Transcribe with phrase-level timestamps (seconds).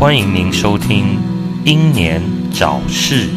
[0.00, 1.18] 欢迎您收听
[1.66, 3.28] 《英年早逝》。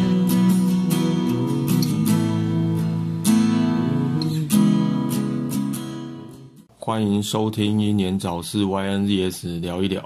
[6.78, 10.00] 欢迎收听《英年早逝 YNZS 聊一聊》，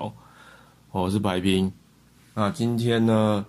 [0.90, 1.72] 我是白冰。
[2.34, 3.46] 那今天呢，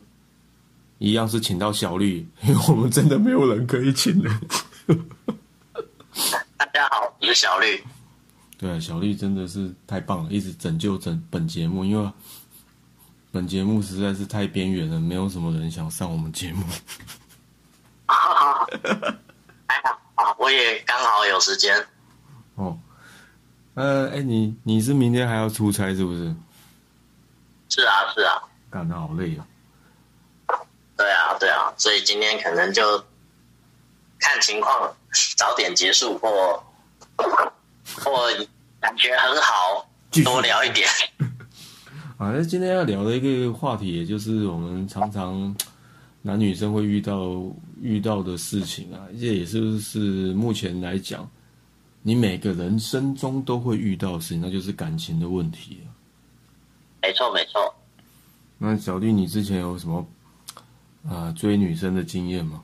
[0.99, 4.29] 一样是请到小绿，因为我们真的没有人可以请了。
[6.55, 7.83] 大家好，我是小绿。
[8.57, 12.11] 对啊，小绿真的是太棒了，一直拯救整本节目，因为
[13.31, 16.63] 本节目实在是太边缘了，没有什么人想上我们节目。
[18.07, 21.85] 还好啊，我也刚好有时间。
[22.55, 22.79] 哦，
[23.75, 26.33] 呃，哎，你你是明天还要出差是不是？
[27.69, 29.45] 是啊，是啊，干得好累啊！
[30.95, 32.97] 对啊，对啊，所以今天可能就
[34.17, 34.91] 看情况，
[35.35, 36.63] 早点结束或
[38.01, 38.31] 或
[38.87, 39.85] 感觉很好，
[40.23, 40.87] 多聊一点。
[42.17, 45.53] 啊，那今天要聊的一个话题，也就是我们常常
[46.23, 47.43] 男女生会遇到
[47.81, 49.99] 遇到的事情啊，这也是是
[50.33, 51.29] 目前来讲，
[52.01, 55.91] 你每个人生中都会遇到的事情，那就是感情的问题啊。
[57.01, 57.75] 没错，没错。
[58.57, 60.07] 那小弟，你之前有什么
[61.09, 62.63] 啊、追女生的经验吗？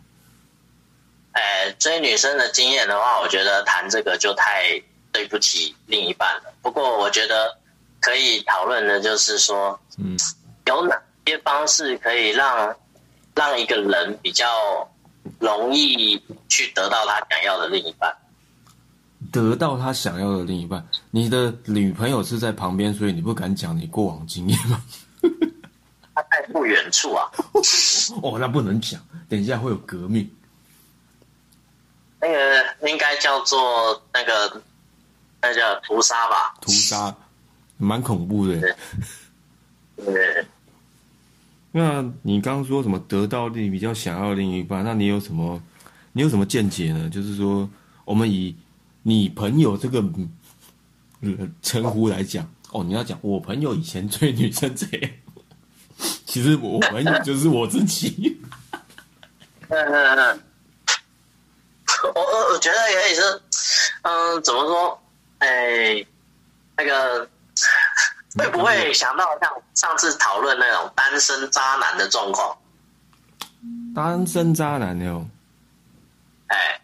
[1.34, 4.82] 哎，追女生的经验的话，我觉得谈这个就太
[5.14, 6.54] 对不起另一半了。
[6.62, 7.58] 不过，我觉得
[8.02, 10.18] 可以讨论的就是说，嗯，
[10.66, 12.76] 有哪些方式可以让
[13.34, 14.46] 让一个人比较
[15.40, 18.14] 容易去得到他想要的另一半？
[19.32, 24.84] 得到他想要的另一半，你的女朋友是在旁边，所以你不敢讲你过往经验吗？
[26.14, 27.32] 他在不远处啊，
[28.22, 30.30] 哦，那不能讲，等一下会有革命。
[32.20, 34.62] 那个应该叫做那个
[35.44, 36.56] 那叫屠杀吧？
[36.62, 37.14] 屠杀，
[37.76, 38.58] 蛮恐怖的。
[39.98, 40.46] 对，
[41.74, 44.86] 那你刚刚说什么得到你比较想要的另一半？
[44.86, 45.62] 那你有什么
[46.14, 47.10] 你有什么见解呢？
[47.10, 47.70] 就是说，
[48.06, 48.56] 我们以
[49.02, 50.02] 你朋友这个
[51.22, 51.30] 呃
[51.62, 55.12] 称呼来讲，哦，你要讲我朋友以前追女生这样，
[56.26, 58.40] 其实我朋友 就是我自己。
[59.68, 60.44] 嗯嗯嗯，
[62.16, 63.22] 我我我觉得也是，
[64.04, 65.03] 嗯，怎么说？
[65.44, 66.06] 哎，
[66.78, 67.28] 那个
[68.38, 72.58] 会不会想到像上次讨论那种单身渣男的状况？
[73.94, 75.26] 单身渣男哟，
[76.48, 76.80] 哎，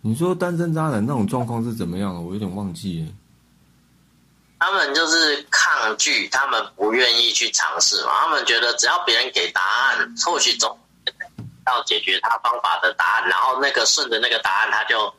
[0.00, 2.20] 你说单身渣男那种状况是怎么样的？
[2.20, 3.12] 我有点忘记了。
[4.58, 8.10] 他们就是抗拒，他们不愿意去尝试嘛。
[8.20, 10.76] 他们觉得只要别人给答案，或许总
[11.66, 15.12] 要解决他方法的答案，然后那个顺着那个答案，他就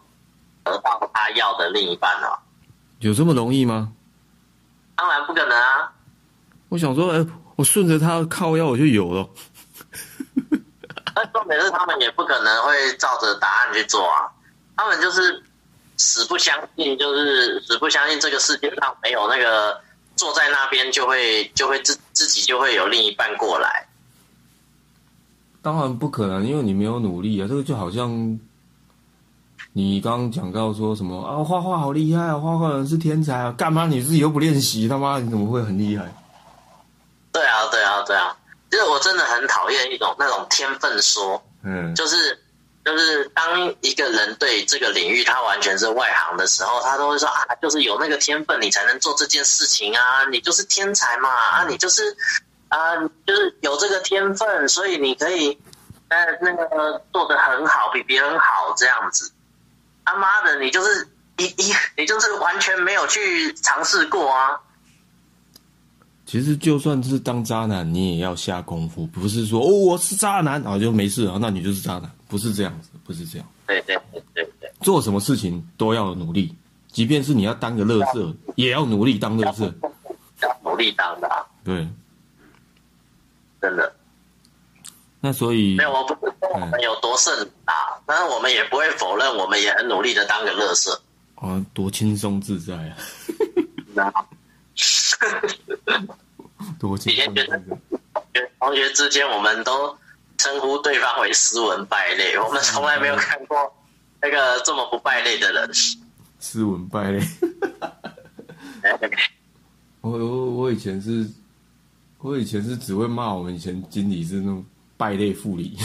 [0.65, 2.37] 得到他要的另一半了。
[2.99, 3.93] 有这么容易吗？
[4.97, 5.91] 当然不可能啊！
[6.69, 9.29] 我想说，哎、我顺着他靠腰我就有了。
[11.15, 14.27] 那重点是他们也不可能会照着答案去做啊，
[14.75, 15.41] 他们就是
[15.97, 19.79] 死不相信，就是死不相信这个世界上没有那个
[20.15, 23.87] 坐在那边就会就会自自己就会有另一半过来。
[25.61, 27.47] 当然不可能，因为你没有努力啊。
[27.47, 28.39] 这个就好像
[29.77, 34.87] 你刚刚讲到说什么啊，画画好厉害啊，画画人是天才啊，干嘛你自己又不练习？
[34.87, 36.05] 他妈你怎么会很厉害？
[37.33, 38.33] 对啊，对啊，对啊，
[38.71, 42.39] 就是我真的很讨厌一种那种天分说，嗯，就是
[42.85, 52.15] 就是当一个人对这个领域他完全是外行的时候，他都会说啊，就是有那个天分你才能做这件事情啊，你就是天才嘛，啊，你就是
[52.69, 52.95] 啊，
[53.27, 55.59] 就是有这个天分，所以你可以
[56.07, 59.29] 呃那个做的很好，比别人好这样子。
[60.05, 61.07] 他妈的，你就是
[61.37, 64.57] 一一你就是完全没有去尝试过啊。
[66.25, 73.47] 其实就算是当渣男，你也要下功夫，不是说哦我是渣男啊就没事啊，那你就是渣男，不是这样子，不是这样。
[73.67, 76.55] 对对对对对，做什么事情都要努力，
[76.91, 79.73] 即便是你要当个乐色，也要努力当乐色。
[80.41, 81.87] 要努力当的、啊，对，
[83.61, 83.94] 真的。
[85.25, 87.33] 那所以没有，我不是说我们有多盛
[87.65, 87.73] 大，
[88.05, 91.01] 但是我们也不会否认，我们也很努力的当个乐色。
[91.33, 92.95] 啊，多轻松自在啊，
[96.79, 97.59] 多轻松自在。
[98.59, 99.97] 同学之间，我们都
[100.37, 103.57] 称呼对方为斯文败类，我们从来没有看过
[104.21, 105.67] 那个这么不败类的人。
[106.39, 107.19] 斯文败类。
[110.01, 111.27] 我我我以前是，
[112.19, 114.63] 我以前是只会骂我们以前经理是那种
[114.97, 115.77] 败类副理，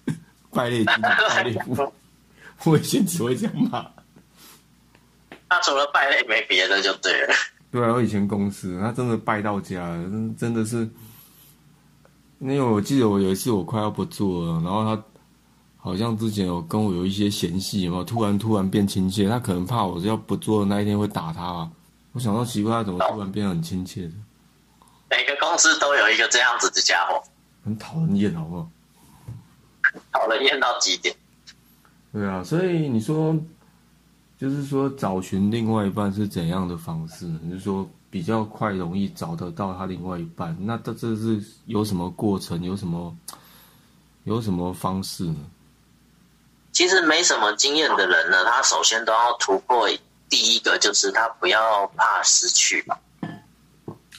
[0.50, 1.90] 败类经理、 败类副理。
[2.64, 3.86] 我以前只会这样骂。
[5.48, 7.34] 他除了败类没别的就对了。
[7.70, 10.88] 对啊，我以前公司他真的败到家了，真真的是。
[12.40, 15.02] 因为我记得我有一次我快要不做了，然后他
[15.76, 21.70] 好像之前有跟我有一些嫌隙嘛，突然突然变亲切，他可能怕我要不做的那一天会打他吧。
[22.12, 24.12] 我想到奇怪，他怎么突然变得很亲切的？
[25.10, 27.22] 每个公司都有一个这样子的家伙，
[27.68, 28.70] 很讨人厌，好不好？
[30.10, 31.14] 讨人厌到极点。
[32.10, 33.36] 对啊，所以你说，
[34.38, 37.38] 就是说找寻另外一半是怎样的方式呢？
[37.50, 42.62] 就是说比较快、容易找得到他另外一半，那这这是有什么过程？
[42.62, 43.14] 有什么
[44.24, 45.36] 有什么方式呢？
[46.72, 49.86] 其实没什么经验的人呢，他首先都要突破
[50.30, 52.98] 第一个，就是他不要怕失去吧。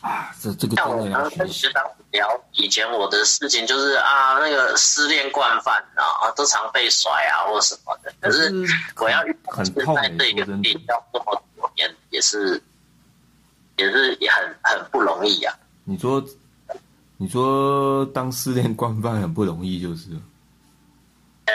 [0.01, 1.73] 啊，这这个像我真的要刚跟学习学。
[1.73, 8.11] 长聊以前我的事情，就是啊，那个失恋惯犯啊，啊都常被甩啊或什么的。
[8.19, 8.51] 可是
[8.97, 12.61] 我要遇到很是痛欸在这个地要这么多年，也是
[13.77, 15.53] 也是也很很不容易啊。
[15.83, 16.23] 你说，
[17.17, 20.09] 你说当失恋惯犯很不容易，就是
[21.45, 21.53] 呃，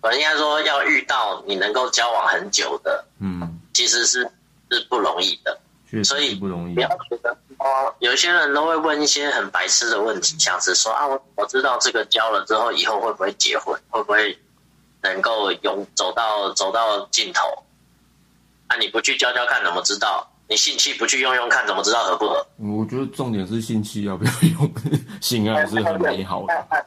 [0.00, 4.28] 我应该说要遇到你能够交往很久的，嗯，其实是
[4.70, 5.60] 是不容易的。
[5.90, 6.80] 确所以不容易不。
[6.80, 14.38] 要觉得哦，有一些人都会问一些很白痴的问题，像是说啊，我我知道这个交了之后，以后会不会结婚，会不会
[15.02, 17.64] 能够永走到走到尽头？
[18.66, 20.28] 啊，你不去交交看，怎么知道？
[20.48, 22.46] 你性器不去用用看，怎么知道合不合？
[22.58, 24.74] 我觉得重点是性器要不要用，
[25.20, 26.86] 性爱是很美好的。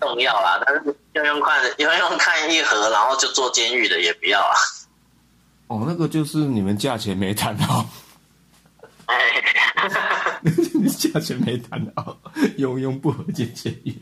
[0.00, 4.54] 重要啦，但是用用看，用用看一盒，然后就坐监狱的也不要啊。
[5.66, 7.84] 哦，那个就是你们价钱没谈好，
[9.10, 9.42] 哎，
[9.74, 10.40] 哈哈哈
[10.98, 12.18] 价钱没谈好，
[12.58, 13.94] 用用不合进监狱。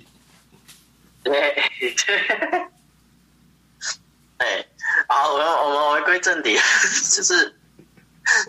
[1.23, 1.33] 对
[1.79, 2.69] 对。
[4.39, 4.67] 哎，
[5.09, 6.59] 好，我们我们回归正题，
[7.15, 7.55] 就是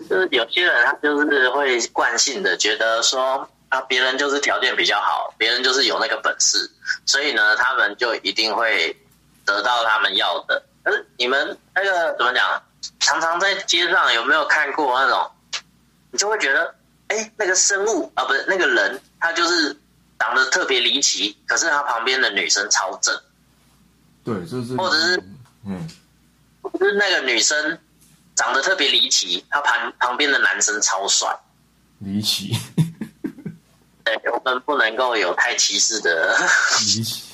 [0.08, 6.58] 就是有些人他就是会惯性的觉得说啊，别人就是条件比较好，别人就是有那个本事，
[7.06, 8.94] 所以呢，他们就一定会
[9.44, 10.60] 得到他们要的。
[10.82, 12.62] 可是你们那个怎么讲？
[13.00, 15.30] 常常在街上有没有看过那种？
[16.10, 16.74] 你就会觉得，
[17.08, 19.76] 哎，那个生物啊，不是那个人，他就是
[20.18, 23.14] 长得特别离奇，可是他旁边的女生超正。
[24.24, 25.22] 对，就是或者是
[25.66, 25.88] 嗯，
[26.62, 27.78] 就是那个女生
[28.34, 31.28] 长得特别离奇，他旁旁边的男生超帅。
[31.98, 32.54] 离奇，
[34.04, 36.36] 对，我们不能够有太歧视的，
[36.94, 37.24] 离奇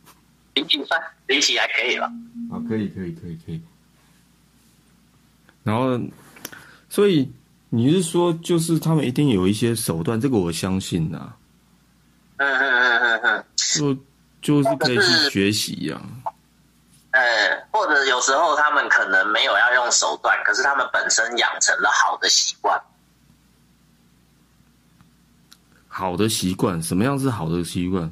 [0.54, 2.10] 离奇算离奇还可以吧？
[2.50, 3.60] 啊，可以，可以，可以，可以。
[5.62, 6.00] 然后，
[6.88, 7.30] 所以
[7.68, 11.32] 你是说，就是他们一定有一些手段，这个我相信呐、
[12.36, 13.96] 嗯嗯嗯嗯嗯，就
[14.40, 16.00] 就是可以去学习呀、
[17.10, 17.20] 呃，
[17.72, 22.80] 或者有时候他们可能没有要用手段，可是他们本身养成了好的习惯。
[25.88, 28.10] 好的习惯，什么样是好的习惯？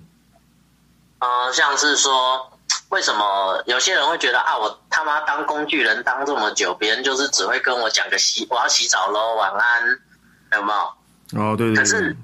[1.18, 2.53] 嗯、像是说，
[2.90, 10.00] 为什么有些人会觉得啊，我他妈当工具人当这么久，别人就是只会跟我讲个洗，我要洗澡喽，晚安，
[10.52, 11.42] 有没有？
[11.42, 12.16] 哦，对对对可是，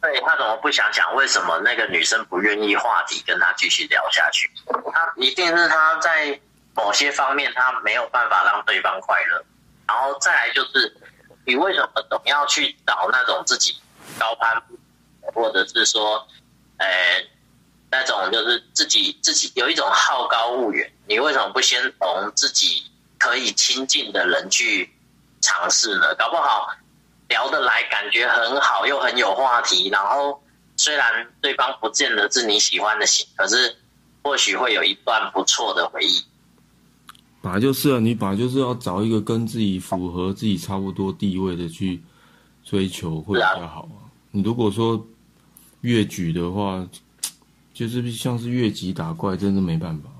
[0.00, 4.50] 对他怎么不想想为什么那个女生不愿意话题跟他继续聊下去？
[4.92, 6.40] 他一定是他在
[6.74, 9.44] 某些方面他没有办法让对方快乐，
[9.86, 10.96] 然后再来就是
[11.44, 13.80] 你为什么总要去找那种自己
[14.18, 14.60] 高攀，
[15.34, 16.26] 或者是说，
[16.78, 16.86] 呃，
[17.92, 22.82] 那种就是自己自己有一种好高骛远，你为什么不先从自己
[23.18, 24.90] 可以亲近的人去
[25.42, 26.14] 尝试呢？
[26.18, 26.68] 搞不好
[27.28, 30.42] 聊得来，感觉很好，又很有话题，然后
[30.78, 33.76] 虽然对方不见得是你喜欢的型，可是
[34.22, 36.24] 或许会有一段不错的回忆。
[37.42, 42.02] 本来就是啊，你本来就是要找一个跟自己符合自己差不多地位的去
[42.64, 44.08] 追求会比较好啊。
[44.30, 45.06] 你如果说
[45.82, 46.86] 越举的话，
[47.74, 50.10] 就是像是越级打怪，真的没办法。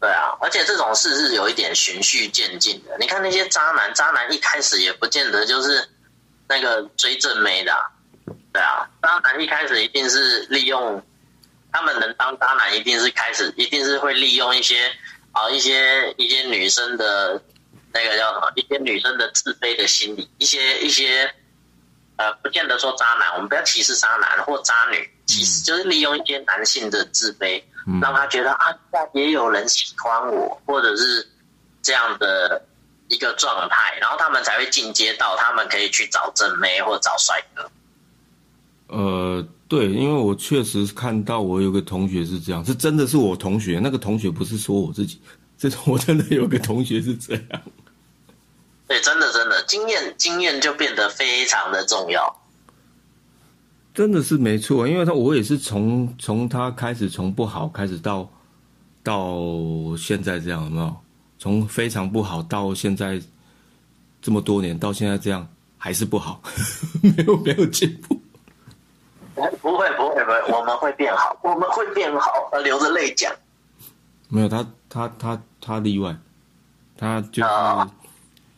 [0.00, 2.96] 对啊，而且这种事是有一点循序渐进的。
[2.98, 5.88] 你看那些渣男，渣男一开始也不见得就是
[6.48, 7.72] 那个追正妹的、
[8.52, 11.02] 对啊，渣男一开始一定是利用
[11.72, 14.88] 他们能当渣男，一定是开始一定是会利用一些
[15.32, 17.42] 啊一些一些女生的
[17.92, 21.28] 那个叫什么，一些女生的自卑的心理，一些一些
[22.16, 27.62] 呃，不见得说渣男，我们不要歧视渣男或渣女，其实就是利用一些男性的自卑。
[27.86, 28.66] 嗯，让他觉得啊，
[29.14, 31.26] 也有人喜欢我，或者是
[31.80, 32.60] 这样的
[33.08, 37.70] 一个状态，然后他们才会进阶到他们可以去找正妹或找帅哥。
[38.88, 45.20] 呃，对，因为我确实看到我有个同学是这样，是真的是我同学，那个同学不是说我自己，
[45.56, 47.62] 这我真的有个同学是这样。
[48.86, 52.34] 对，真的真的，经验经验就变得非常的重要。
[53.98, 58.30] 真的是没错，因为他我也是从从他开始从不好开始到
[59.02, 59.40] 到
[59.96, 60.96] 现在这样，有没有？
[61.36, 63.20] 从非常不好到现在
[64.22, 65.44] 这么多年，到现在这样
[65.76, 66.40] 还是不好，
[67.02, 68.14] 没有没有进步。
[69.34, 73.34] 不会不会不会，我们会变好，我们会变好，呃，流着泪讲。
[74.28, 76.16] 没有他他他他例外，
[76.96, 77.90] 他就是哦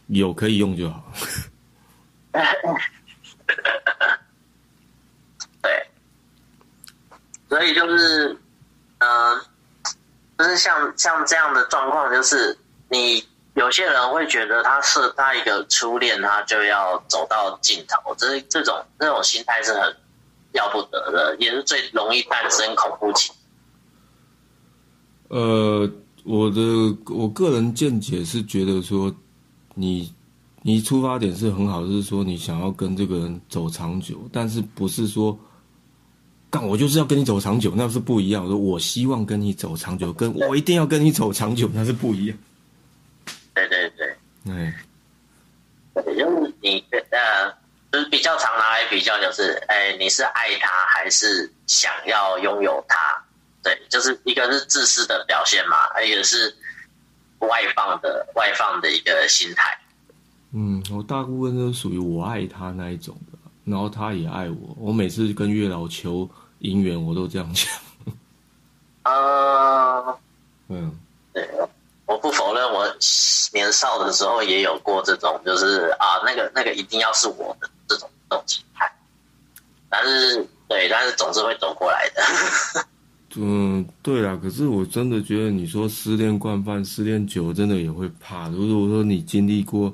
[0.08, 1.02] 有可以用就好。
[5.62, 5.70] 对，
[7.50, 8.38] 所以就是，
[8.98, 9.40] 嗯、
[10.38, 12.56] 就是像像这样的状况，就是
[12.88, 13.22] 你
[13.54, 19.96] 有些人会觉得他是他一个初恋，他就要走到尽头，这这种这种心态是很
[20.52, 23.34] 要不得的，也是最容易诞生恐怖情。
[25.28, 25.90] 呃，
[26.22, 26.60] 我的
[27.08, 29.12] 我个人见解是觉得说，
[29.74, 30.14] 你
[30.62, 35.36] 你出发点是很好，就是说你想要跟这个人走长久，但是不是说，
[36.50, 38.42] 干我就是要跟你走长久，那是不一样。
[38.42, 42.36] 我说我希望跟你走长久，跟我一定要跟你走长久，那是不一样。
[43.54, 44.16] 对对对，
[44.52, 44.74] 哎，
[45.94, 47.52] 对，就是你呃，
[47.92, 52.96] 就是比较常拿来比较，就是哎，你是爱他还是想要拥有他？
[53.62, 56.52] 对，就是一个是自私的表现嘛，一个是
[57.40, 59.78] 外放的外放的一个心态。
[60.52, 64.76] 嗯，我大部分都属于我爱他那一种的，然后他也爱我。
[64.78, 66.28] 我每次跟月老求
[66.60, 67.66] 姻缘，我都这样讲。
[69.02, 70.14] 啊，
[70.68, 70.92] 嗯，
[71.32, 71.48] 对，
[72.06, 72.86] 我不否认，我
[73.52, 78.90] 年少的时候也有过这种，就是啊，那个那个一定要是我的这种这种心态。
[79.88, 82.86] 但是对，但是总是会走过来的。
[83.36, 88.48] 嗯，对啊，可是我真的觉得，你说失恋惯犯，失恋久真的也会怕。
[88.48, 89.92] 如果说你经历过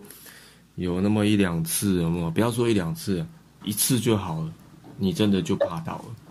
[0.76, 2.30] 有那么一两次，有没有？
[2.30, 3.24] 不要说一两次，
[3.62, 4.50] 一次就好了，
[4.96, 6.25] 你真的就怕到了，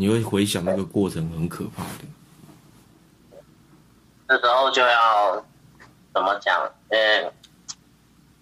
[0.00, 3.42] 你会回想那个过程，很可怕的。
[4.26, 5.36] 这时候就要
[6.14, 6.58] 怎么讲？
[6.88, 7.30] 呃，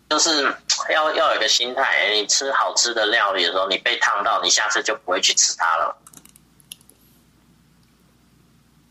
[0.08, 0.44] 就是
[0.94, 5.96] 要要有一个心态，你吃好吃的料理的时候，你被烫到，你下次就不会去吃它了。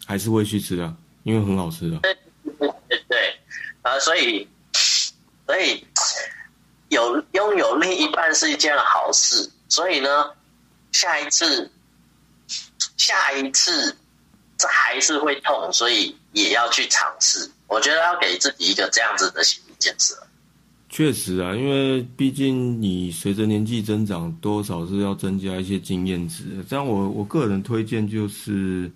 [0.05, 0.93] 还是会去吃的，
[1.23, 1.97] 因为很好吃的。
[1.99, 2.17] 对
[2.89, 3.39] 对对，
[3.83, 4.45] 呃，所以
[5.45, 5.87] 所以
[6.89, 10.31] 有拥有另一半是一件好事，所以呢，
[10.91, 11.71] 下一次
[13.07, 13.95] 下一次
[14.57, 17.49] 这还是会痛，所以也要去尝试。
[17.67, 20.13] 我觉得要给自己一个这样子的心理建设。
[20.89, 26.63] 确实啊，因为毕竟你随着年纪增长，多少是要增加一些经验值的。
[26.67, 28.91] 这样我我个人推荐就是，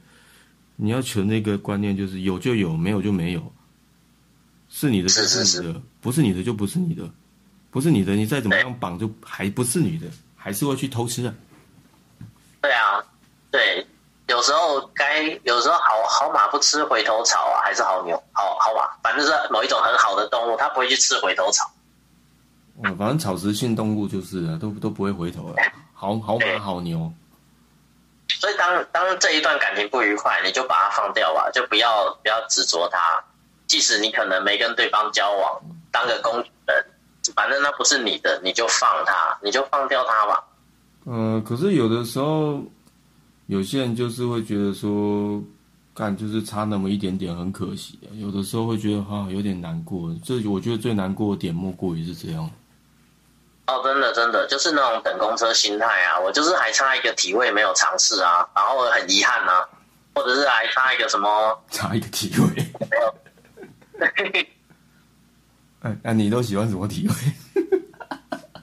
[0.75, 3.53] 你要求那个观念就是有就有，没有就没有，
[4.69, 7.09] 是你的就是是你的，不是你的就不是你的，
[7.69, 11.33] 不是你的，你再怎么样绑就还不是你的，还是会去偷吃的。
[12.61, 13.03] 对啊，
[13.51, 13.85] 对，
[14.31, 21.69] 有时候该有时候好好马不吃回头草啊，还是好牛好好马，反正是某一种很好的动物，它不会去吃回头草。
[22.81, 25.55] 嗯，反正草食性动物就是啊，都都不会回头了。
[25.93, 27.11] 好好马好牛，
[28.39, 33.21] 所以当当这一段感情不愉快，你就把它放掉吧，就不要不要执着它。
[33.67, 35.61] 即使你可能没跟对方交往，
[35.91, 36.85] 当个工具人，
[37.35, 40.43] 反正那不是你的，你就放它，你就放掉它吧。
[41.05, 42.61] 呃，可是有的时候，
[43.51, 45.43] 有些人就是会觉得说，
[45.93, 50.09] 干就是差那么一点点，很可惜、有的时候会觉得哈、有点难过。
[50.23, 52.49] 这我觉得最难过的点莫过于是这样。
[53.67, 59.67] 哦，真的真的就是那种等公车心态啊，我就是还差一个体位没有尝试啊，然后很遗憾啊，
[60.15, 62.47] 或者是还差一个什么差一个体位。
[62.79, 63.13] 没有。
[65.83, 67.13] 哎，那、你都喜欢什么体位？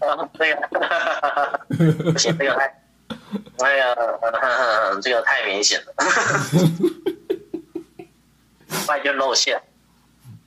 [0.08, 0.54] 啊，这
[1.92, 2.87] 个不行，这个太，
[3.58, 5.92] 那个 这个太明显了，
[8.86, 9.60] 不然就露馅。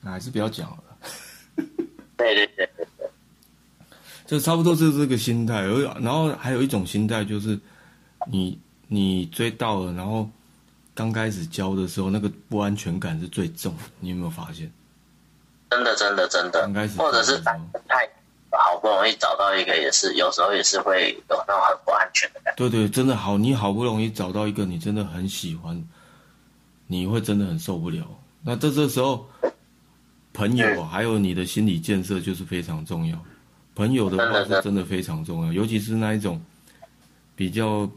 [0.00, 0.78] 那 还是不要讲了。
[2.16, 3.10] 对对对对对，
[4.26, 7.58] 就差不多就是这个心态，而然后还有一种心态就是，
[8.30, 10.28] 你你追到了，然后
[10.94, 14.70] 刚开始交的时候，那个不安全感是最重的，你有没有发现？
[15.70, 18.08] 真的真的真的刚开始，或者是太太
[18.58, 22.56] 好不容易找到一个，也是有时候也是会有那种很不安全的感觉。
[22.56, 25.82] 对对，真的好，你好不容易找到一个你真的很喜欢，
[26.86, 28.04] 你会真的很受不了。
[28.42, 29.26] 那这这时候，
[30.32, 33.18] 朋友还有你的心理建设就是非常重要。
[33.74, 36.40] 朋友的话是真的非常重要，尤其是那一种
[37.34, 37.88] 比较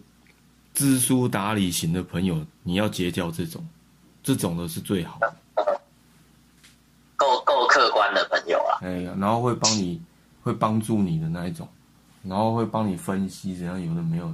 [0.73, 3.67] 知书达理型的朋友，你要结交这种，
[4.23, 5.33] 这种的是最好的。
[7.17, 10.01] 够够客观的朋友啊，哎呀，然后会帮你，
[10.45, 11.67] 会帮助你的那一种，
[12.21, 14.31] 然后会帮你分析怎样有的没有。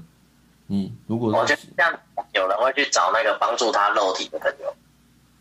[0.68, 2.00] 你如果我觉得这样，
[2.34, 4.76] 有人会去找那个帮助他肉体的朋友，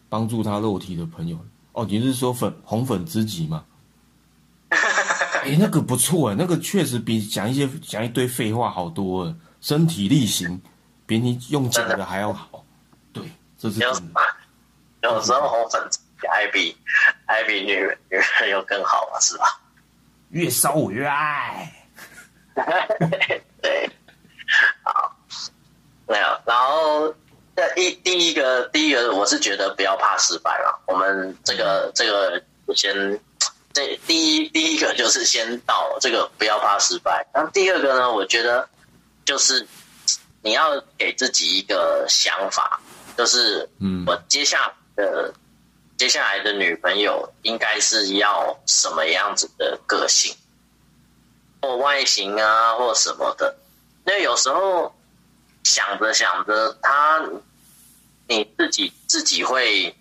[0.08, 1.36] 帮助他肉体的朋友。
[1.72, 3.64] 哦，你是说粉红粉知己吗？
[4.70, 10.60] 哎，那个不错哎，那个确实比讲一些讲一堆废话好多了，身体力行，
[11.04, 12.64] 比你用讲的还要好。
[13.12, 13.24] 对，
[13.58, 14.20] 这是真的。
[15.02, 15.80] 有时候红粉
[16.30, 16.76] 还比
[17.26, 17.74] 还比女
[18.10, 19.60] 女人又更好嘛，是吧？
[20.30, 21.72] 越烧我越爱。
[23.62, 23.90] 对，
[24.82, 25.16] 好。
[26.06, 27.14] 没有，然后
[27.76, 30.82] 第一第一个第一个，我是觉得不要怕失败了。
[30.86, 32.42] 我们这个这个
[32.74, 32.92] 先，
[33.72, 37.24] 这第一第一个就是先到这个不要怕失败。
[37.32, 38.68] 然后第二个呢，我觉得
[39.24, 39.64] 就是
[40.42, 42.80] 你要给自己一个想法，
[43.16, 45.32] 就是嗯，我接下来的
[46.00, 50.34] 接下来的女朋友应该是要什么样子的个性，
[51.60, 53.54] 或外形啊，或什么的。
[54.06, 54.94] 因为有时候。
[55.62, 57.22] 想着想着，他
[58.26, 59.94] 你自己自己会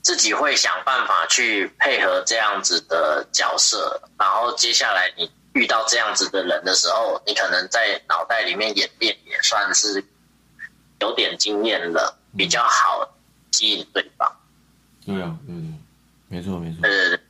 [0.00, 10.02] 自己会想办法去配合这样子的角色，然后接下来你遇到这样子的人的时候，你可能在脑袋里面演变也算是
[11.00, 13.06] 有点经验了，比较好
[13.52, 14.37] 吸引对方。
[15.14, 15.64] 对啊，对对，
[16.28, 16.82] 没错没错。
[16.82, 17.20] 对对对。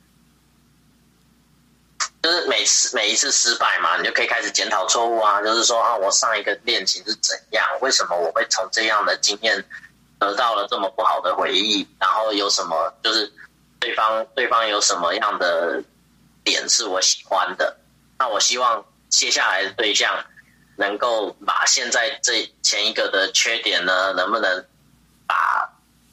[2.21, 5.41] 就是每次每一次失败嘛，你就可以开始检讨错误啊。
[5.41, 7.65] 就是说啊，我上一个恋情是怎样？
[7.81, 9.63] 为什么我会从这样的经验
[10.19, 11.87] 得到了这么不好的回忆？
[11.97, 13.31] 然后有什么就是
[13.79, 15.81] 对方对方有什么样的
[16.43, 17.77] 点是我喜欢的？
[18.17, 20.13] 那我希望接下来的对象
[20.75, 24.65] 能够把现在这前一个的缺点呢，能不能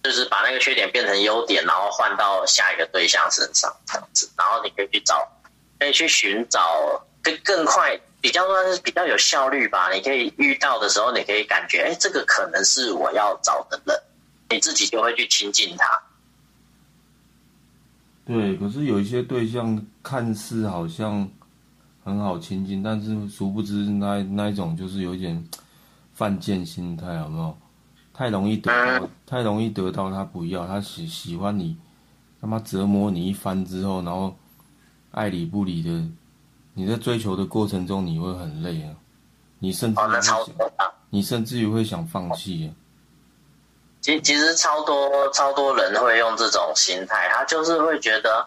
[0.07, 5.27] 就是把那个缺点变成优点，然后换到下一个对象身上这样子，然后你可以去找。
[5.79, 9.93] 可以去寻找更更快，比较算是比较有效率吧。
[9.93, 13.95] 你可以遇到的时候，你可以感觉，哎，这个可能是我要找的人，
[14.49, 15.87] 你自己就会去亲近他。
[18.25, 21.29] 对，可是有一些对象看似好像
[22.03, 25.47] 很好亲近，但是殊不知那那一种就是有点
[26.15, 27.59] 犯贱心态，有没有？
[28.17, 31.77] 太容易得到，太容易得到他不要，他喜喜欢你，
[32.41, 34.35] 他妈折磨你一番之后，然后。
[35.13, 35.91] 爱理不理的，
[36.75, 38.93] 你在追求的过程中你会很累啊，
[39.59, 40.01] 你甚至
[41.09, 42.69] 你甚至于会想放弃啊。
[44.03, 48.47] 其其实超多超多人会用这种心态，他就是会觉得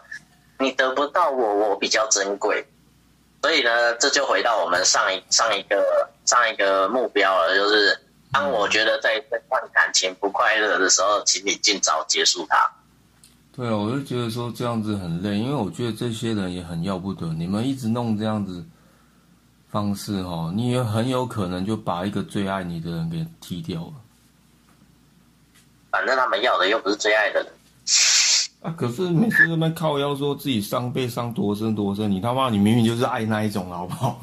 [0.59, 2.63] 你得不到我，我比较珍贵。
[3.41, 7.99] 所以呢，这就回到我们上一上一个上一个目标了，就是
[8.31, 12.69] 当我觉得在这段感情不快乐的时候，请你尽早结束它。
[13.51, 17.27] 对啊，我就觉得说这样子很累，因为我觉得这些人也很要不得。
[17.33, 18.63] 你们一直弄这样子
[19.69, 23.93] 方式哈，你也很有可能就把一个最爱你的人给踢掉了。
[25.91, 27.51] 反正他们要的又不是最爱的人。
[28.61, 34.21] 啊，可是每次那边靠腰说自己伤被伤多深多深，你他妈你明明就是爱那一种，好不好？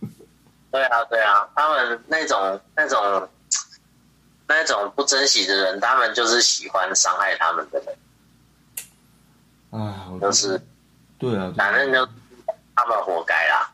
[0.72, 3.28] 对啊，对啊，他们那种那种
[4.46, 7.96] 那种不珍惜的人，他们就是喜欢伤害他们的人。
[9.70, 10.60] 哎，就是，
[11.18, 12.06] 对啊，反正就
[12.74, 13.70] 他们活该啦。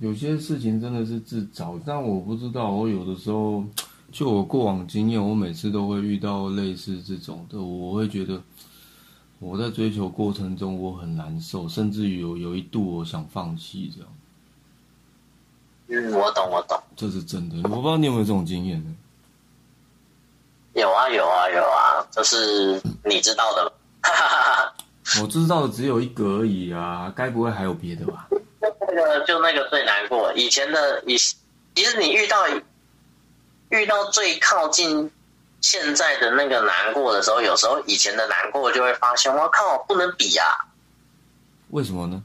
[0.00, 2.70] 有些事情真的是自找，但我不知道。
[2.70, 3.64] 我有的时候，
[4.10, 8.42] 就我过往经验，我每次都会遇到类似这种的，我会觉得
[9.38, 14.10] 我在追求过程中我很难受，甚至于有有一度我想放弃这样。
[15.86, 17.56] 嗯，我懂，我懂，这是真的。
[17.68, 18.92] 我不知道你有没有这种经验呢？
[20.74, 23.72] 有啊，有啊，有啊，就是你知道的。
[25.22, 28.26] 我知道的只有一个而已啊，该不会还有别的吧？
[28.60, 32.46] 那个就那个最难过，以前的以其实你遇到
[33.68, 35.10] 遇到最靠近
[35.60, 40.46] 现在的那个难过的时候，有时候以前的难过就会发现，我靠，不能比啊！
[41.70, 42.22] 为什么呢？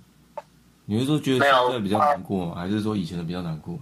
[0.86, 3.78] 你是说觉得现在比较难过，还是说以前的比较难过？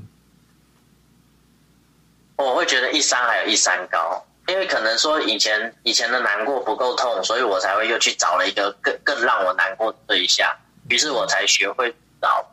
[2.38, 4.24] 我会觉得一山还有一山高。
[4.48, 10.50] 因为可能说以前以前的难过不够痛，所以我才会又去找了一个更更让我难过的对象，
[10.90, 12.46] 于是我才学会找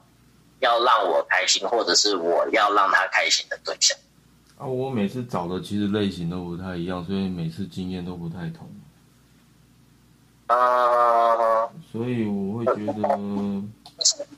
[0.59, 3.97] 要让我开心，或者是我要让他开心的对象。
[4.59, 8.69] 啊，我每次找的其实类型都不太一样，所以每次经验都不太同。
[10.47, 13.03] 啊，所以我会觉得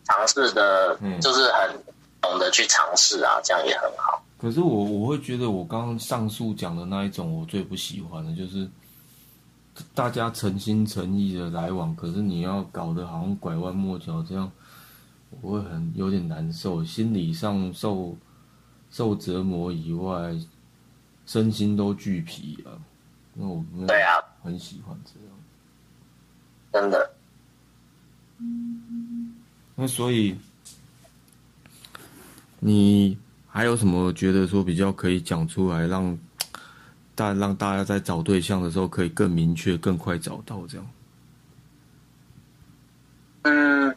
[0.05, 1.83] 尝试的，就是很
[2.21, 4.23] 懂得去尝试啊，这样也很好。
[4.39, 8.69] 可是我我会觉得，我刚刚上述讲的那一种，我最不喜欢的就是，
[9.95, 14.51] 大家诚心诚意的来往，可是你要搞得好像拐弯抹角这样，
[15.41, 18.17] 我会很有点难受，心理上受
[18.91, 20.39] 受折磨以外，
[21.27, 22.77] 身心都俱疲啊。
[23.33, 25.31] 那我对啊，很喜欢这样。
[26.73, 27.11] 真的。
[29.75, 30.37] 那所以
[32.61, 33.17] 你
[33.57, 36.19] 还有什么觉得说比较可以讲出来， 让
[37.15, 40.87] 大让大家在找对象的时候可以更明确、更快找到这样？
[43.45, 43.97] 嗯，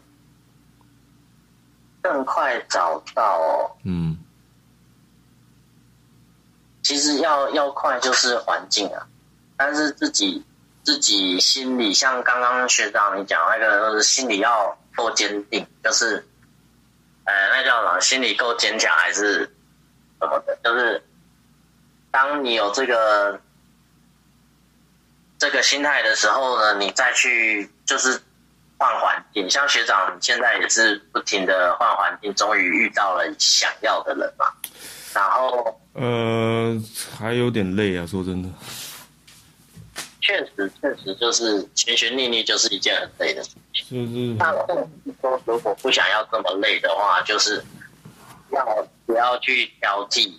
[2.02, 3.76] 更快找到哦。
[3.84, 4.18] 嗯
[6.82, 9.06] 其实要要快就是环境啊，
[9.58, 10.42] 但是自己
[10.84, 16.26] 自己心里，像刚刚学长你讲那个，就是心里要够坚定，就是，
[17.30, 18.00] 呃，那叫什么？
[18.02, 19.42] 心里够坚强还是
[20.20, 20.58] 什么的？
[20.64, 21.00] 就是
[22.10, 23.40] 当你有这个
[25.38, 28.20] 这个心态的时候呢，你再去就是
[28.80, 29.48] 换环境。
[29.48, 34.48] 像学长现在也是不停的换环境，终于遇到了想要的人嘛，
[35.14, 35.80] 然后。
[35.94, 36.76] 呃，
[37.16, 38.50] 还有点累啊，说真的。
[40.22, 44.06] 确实，确实就是寻寻觅觅，就是一件很累的事情。
[44.06, 44.52] 就是那
[45.22, 47.64] 说如果不想要这么累的话，就是
[48.52, 50.32] 要不要去挑剔，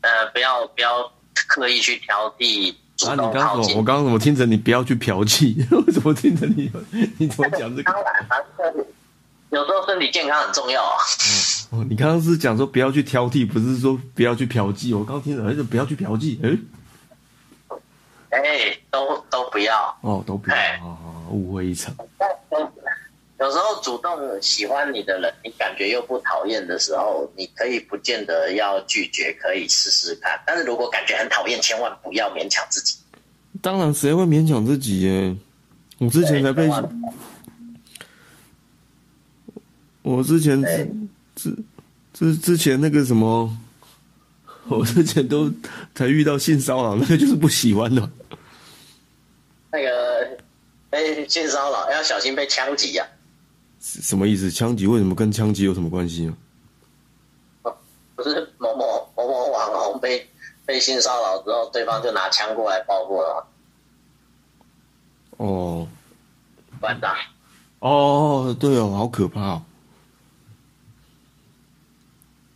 [0.00, 1.10] 呃，不要不要
[1.46, 3.18] 刻意去挑剔，主啊，你。
[3.18, 3.78] 刚刚怎么？
[3.78, 5.54] 我刚刚怎么听成你不要去嫖妓？
[5.70, 6.70] 我怎么听成你？
[7.18, 7.84] 你怎么讲这个？
[7.84, 8.36] 当然啊，
[9.50, 10.96] 有时候身体健康很重要啊。
[11.70, 14.96] 哦，你刚刚是讲说不要去挑剔，不是说不要去嫖妓。
[14.98, 16.38] 我刚刚听着，而且不要去嫖妓。
[18.30, 18.77] 哎、哎，
[19.58, 19.98] 不要。
[20.02, 20.56] 哦，都不要，
[21.32, 21.92] 误会一场。
[23.40, 24.10] 有时候主动
[24.42, 30.40] 喜欢你的人，你感觉又不讨厌的时候，你可以不见得要拒绝，可以试试看。
[30.46, 32.96] 但是如果感觉很讨厌，千万不要勉强自己。
[33.60, 35.36] 当然，谁会勉强自己耶？
[35.98, 36.68] 我之前才被
[40.02, 40.62] 我之前
[41.34, 41.56] 之
[42.12, 43.56] 之之前那个什么，
[44.68, 45.52] 我之前都
[45.94, 48.10] 才遇到性骚扰，那个就是不喜欢的。
[49.70, 50.38] 那个，
[50.90, 53.06] 被，性骚扰要小心被枪击啊、
[53.80, 54.50] 什么意思？
[54.50, 56.36] 枪击为什么跟枪击有什么关系呢？
[58.16, 60.28] 不是某某某某网红被
[60.66, 63.46] 被性骚扰之后，对方就拿枪过来报复了吗？
[65.36, 65.86] 哦
[66.80, 67.14] 馆长，
[67.78, 69.62] 哦，对哦，好可怕哦！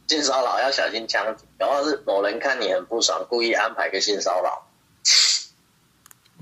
[0.08, 4.66] 性骚扰要小心枪击，然后是某人看你很不爽，故意安排个性骚扰。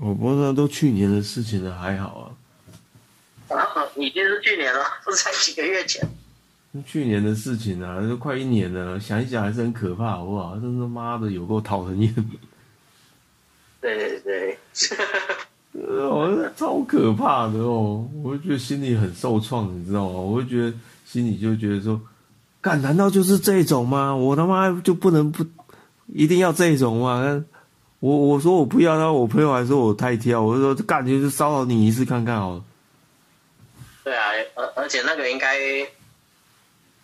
[0.01, 2.33] 我不知道都去年的事情了，还好
[3.47, 3.55] 啊。
[3.55, 3.61] 啊，
[3.95, 6.01] 已经是去年了，不 是才几个月前。
[6.85, 10.55] 去年的事情啊，都快一年了，想一想还是很可怕，好不好？
[10.55, 12.11] 真他妈的有够讨人厌，
[13.79, 14.57] 对对对，
[15.83, 18.09] 哦， 超可怕的哦！
[18.23, 20.19] 我就觉得心里很受创，你知道吗？
[20.19, 20.73] 我就觉得
[21.05, 22.01] 心里就觉得说，
[22.59, 24.15] 干，难道就是这种吗？
[24.15, 25.45] 我他妈就不能不
[26.07, 27.43] 一定要这种吗？
[28.01, 32.63] 我我说我不要，然后我朋友还说我太挑，我就说干就是骚扰你一次看看好了。
[34.03, 35.55] 对啊，而而且那个应该，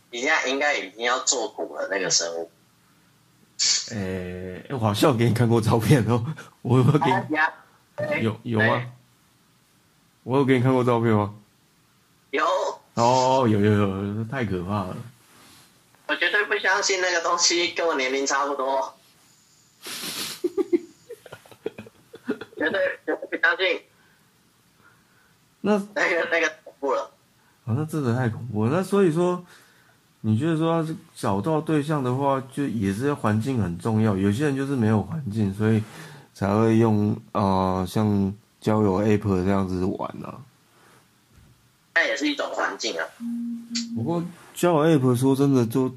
[0.10, 2.50] 应该应该已经要做骨了那个生物。
[3.92, 6.26] 诶、我好像有给你看过照片哦，
[6.64, 7.12] 我有没有给你？
[7.12, 7.54] 哎呀，
[8.22, 8.88] 有有吗对？
[10.24, 11.34] 我有给你看过照片吗？
[12.32, 12.44] 有，
[12.96, 14.98] 哦，有有有，太可怕了。
[16.08, 18.98] 我绝对不相信那个东西跟我年龄差不多，
[22.58, 23.82] 绝对绝对不相信
[25.62, 27.12] 那那个那个恐怖了。
[27.66, 28.72] 啊，那真的太恐怖了。
[28.72, 29.46] 那所以说，
[30.22, 34.16] 你觉得说要是找到对象的话，就也是环境很重要。
[34.16, 35.84] 有些人就是没有环境，所以
[36.34, 40.40] 才会用啊、呃像交友 app 这样子玩啊。
[41.96, 43.06] 那也是一种环境啊。
[43.96, 45.88] 不过交友 app 说真的就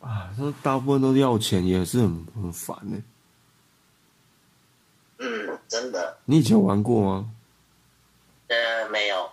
[0.00, 2.96] 啊，那大部分都要钱，也是很很烦呢、
[5.22, 7.30] 嗯， 真的，你以前玩过吗？
[8.48, 9.30] 呃，没有，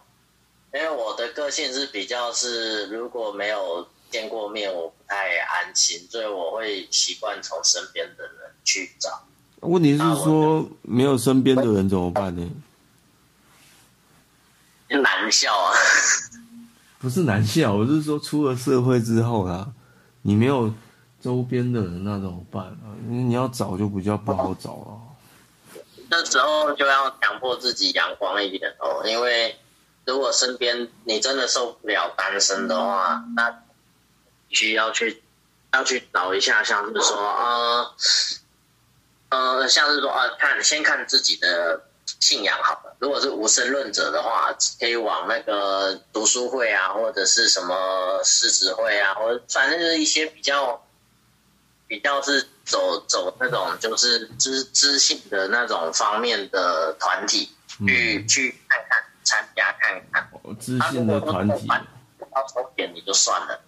[0.74, 9.24] 因为我的个性是比较是，如果没有见过面，我不太安心，所以我会习惯从身边的人去找。
[9.62, 12.50] 问题是说没有身边的人怎么办呢？
[14.90, 15.74] 难笑啊！
[17.00, 19.70] 不是难笑，我是说出了社会之后啦，
[20.22, 20.74] 你没有
[21.20, 22.96] 周边的人，那怎么办啊？
[23.10, 25.09] 因为你要找就比较不好找啊。
[26.10, 29.60] 那时候就要强迫自己阳光一点哦，因为
[30.06, 33.50] 如果身边你真的受不了单身的话，那
[34.48, 35.22] 必须要去
[35.72, 37.96] 要去找一下，像是说呃
[39.30, 41.84] 呃，像是说啊，看先看自己的
[42.20, 42.96] 信仰好了。
[42.98, 50.84] 如果是无神论者的话，可以往那个读书会啊，或者是什么狮子会啊，或者反正就是一些比较
[51.88, 57.50] 比较是走走那种就是知知性的那种方面的团体，
[57.86, 60.30] 去去看看参加看看。
[60.44, 63.60] 哦知性的团体，要抽点你就算了，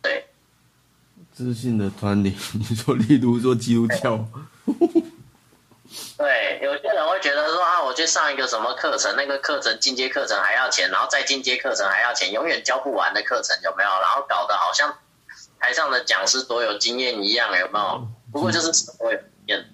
[0.00, 0.24] 对。
[1.36, 4.18] 知性的团体， 你说例如说基督教，
[6.16, 13.88] 对，有些人会觉得说啊，我去上一个什么课程，那个课程进阶课程还要钱，然后再进阶课程还要钱，永远教不完的课程有没有？
[13.88, 14.98] 然后搞得好像
[15.60, 18.08] 台上的讲师多有经验一样，有没有？
[18.32, 19.64] 不过就是多有经验，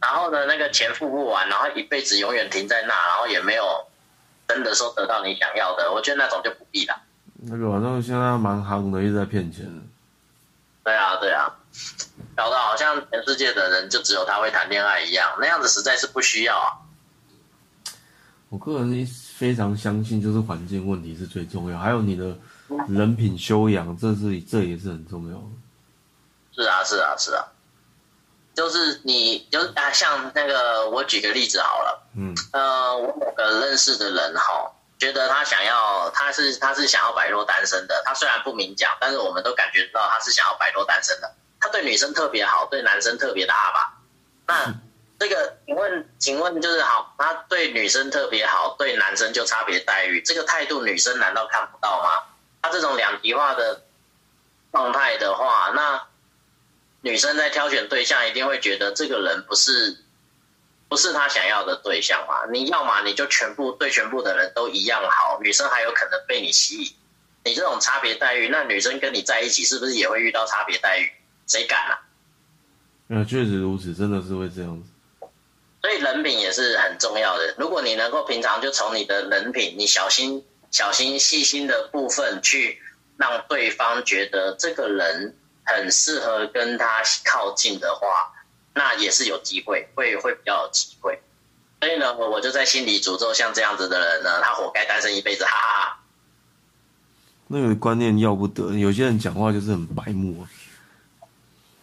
[0.00, 3.64] 然后呢，那个钱付不完，然后一辈子永远停在那，然后也没有
[4.48, 7.00] 真的说得到你想要的，我觉得那种就不必了。
[7.44, 9.64] 那个反正现在蛮夯的，一直在骗钱。
[10.84, 11.48] 对啊，对啊，
[12.34, 16.74] 搞得好像全世界的人就只有他会谈恋爱一样，那样子实在是不需要啊。
[18.48, 22.36] 我个人非常相信，就是环境问题是最重要，还有你的
[22.88, 25.44] 人品修养，这是这也是很重要的。
[26.54, 27.44] 是啊，是啊，是啊，
[28.54, 41.34] 就是你就啊，像那个，我举个例子好了，嗯，呃，我某个认识的人哈，觉得他想要，他是他是想要摆脱单身的，他虽然不明讲，但是我们都感觉到他是想要摆脱单身的。
[41.58, 43.94] 他对女生特别好，对男生特别的阿爸。
[44.46, 44.74] 那
[45.18, 52.22] 这个，请问，请问就是好，他对女生特别好，对男生就差别待遇，这个态度女生难道看不到吗？
[52.62, 53.82] 他这种两极化的
[54.70, 56.06] 状态的话，那
[57.00, 59.98] 女生在挑选对象一定会觉得这个人不是
[60.88, 62.46] 不是她想要的对象嘛？
[62.52, 66.92] 你要嘛你就全部对全部的人都一样好，女生还有可能被你吸引。
[67.44, 71.10] 你这种差别待遇，那女生跟你在一起是不是也会遇到差别待遇？
[71.48, 71.98] 谁敢啊？
[73.08, 74.88] 呃，确实如此，真的是会这样子。
[75.80, 77.56] 所以人品也是很重要的。
[77.58, 82.80] 如果你能够平常就从你的人品，你小心、小心、细心的部分去
[83.16, 88.32] 让对方觉得这个人很适合跟他靠近的话，
[88.74, 91.20] 那也是有机会，会会比较有机会。
[91.80, 95.98] 所以呢，我就在心里诅咒像这样子的人呢，他活该单身一辈子，哈哈哈。
[97.48, 100.48] 那个观念要不得，有些人讲话就是很白目啊。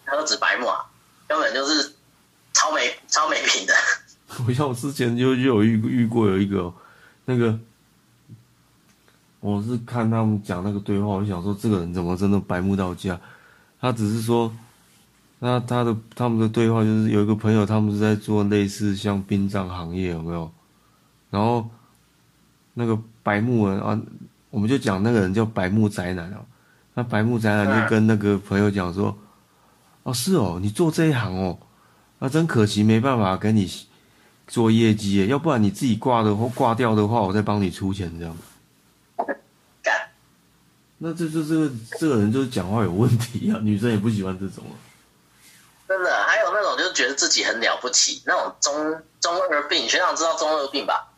[0.06, 0.84] 他都指白目啊，
[1.28, 1.94] 根本就是
[2.54, 3.76] 超没超没品的。
[4.48, 6.74] 我像我之前就就有遇遇过有一个哦、
[7.26, 7.60] 那个，
[9.40, 13.20] 我是看他们讲那个对话，我想说这个人怎么真的白目到家？
[13.80, 14.52] 他只是说，
[15.40, 20.52] 那他的他们的对话就是有一个朋友，他们是在做类似像殡葬行业，有没有？
[21.30, 21.68] 然后
[22.74, 24.00] 那个白木人啊，
[24.50, 26.38] 我们就讲那个人叫白木宅男哦。
[26.94, 29.16] 那白木宅男就跟那个朋友讲说。
[30.04, 31.60] 哦，是哦，你做这一行哦，
[32.20, 33.70] 啊，真可惜，没办法跟你
[34.48, 38.34] 做业绩，要不然你自己挂的或挂掉的话，我再帮你出钱这样。
[41.02, 44.76] 干，那这就这个这个人就是讲话有问题啊，女生也不喜欢这种啊。
[45.88, 51.14] 真的，还有那种就是觉得自己很了不起，那种中中二病，学长知道中二病吧？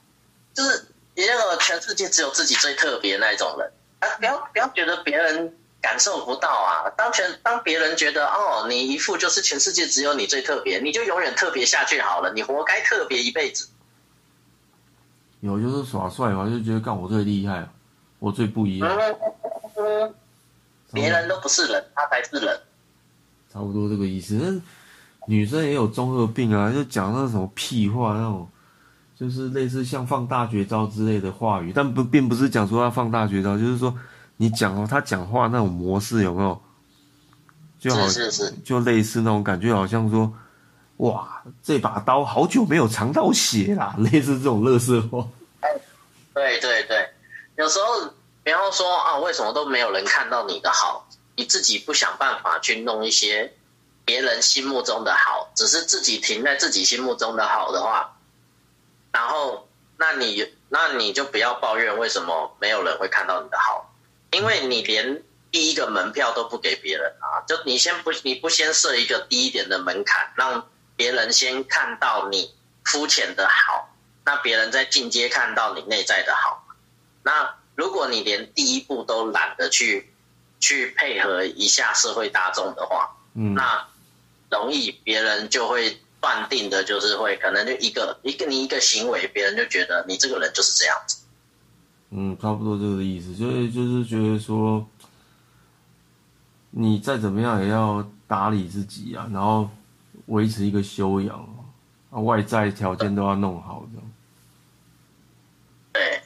[0.53, 5.55] 就是你那个全世界只有自己最特别那一种人啊，不要不要觉得别人。
[5.83, 6.93] 感受不到啊！
[6.95, 13.67] 当全当别人觉得哦，你一副就是全世界只有你最特别，你就永远特别下去好了，你活该特别一辈子。
[15.39, 17.67] 有就是耍帅嘛，就觉得干我最厉害，
[18.19, 18.87] 我最不一样。
[20.93, 22.59] 别人都不是人，他才是人。
[23.51, 24.35] 差不多这个意思。
[24.35, 24.61] 那
[25.27, 28.49] 女生也有中二病啊，就讲那什么屁话，那种
[29.15, 33.97] 就是类似像放大绝招之类的话语，但不并不是讲说要放大绝招，就是说。
[34.37, 36.59] 你讲哦，他讲话那种模式有没有？
[37.79, 40.33] 就好是是，就类似那种感觉，好像说，
[40.97, 45.27] 哇，这把刀好久没有尝到血啦， 类似这种乐色话。
[46.33, 47.07] 对对对，
[47.55, 48.11] 有时候，
[48.43, 51.07] 然后说啊，为什么都没有人看到你的好？
[51.35, 53.53] 你自己不想办法去弄一些
[54.03, 58.17] 别人心目中的好，只是自己停在自己心目中的好的话，
[59.11, 63.93] 然后，那你那你就不要抱怨为什么没有人会看到你的好。
[64.31, 72.53] 因为你连第一个门票都不给别人啊，就你先不你不先设一个低一点的门槛，让别人先看到你
[72.85, 73.89] 肤浅的好，
[74.25, 76.65] 那别人在进阶看到你内在的好。
[77.23, 80.07] 那如果你连第一步都懒得去
[80.59, 83.87] 去配合一下社会大众的话，嗯，那
[84.51, 91.23] 容易别人就会断定的就是会可能就一个一个你一个行为，别人就觉得你这个人就是这样子。
[92.11, 94.85] 嗯，差不多这个意思，就是就是觉得说，
[96.69, 99.67] 你再怎么样也要打理自己啊，然后
[100.27, 101.35] 维持一个修养
[102.11, 104.11] 啊，外在条件都要弄好，这样。
[105.93, 106.21] 对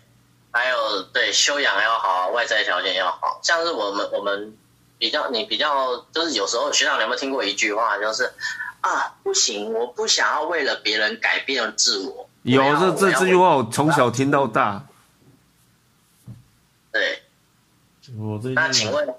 [1.33, 3.39] 修养要好，外在条件要好。
[3.43, 4.57] 像是我们我们
[4.97, 8.31] 比较你比较就是有时候学长，你有没有听过一句话，就是
[8.81, 12.29] 啊不行，我不想要为了别人改变自我。
[12.43, 14.85] 有这这这句话，我从小听到大。
[16.91, 17.21] 对。
[18.19, 19.13] 我这那请问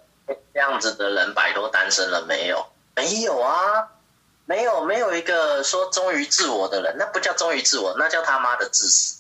[0.54, 2.66] 这样子的人摆脱单身了没有？
[2.94, 3.88] 没有啊，
[4.46, 9.15] 没有没有一个说忠于自我的人，那不叫忠于自我，那叫他妈的自私。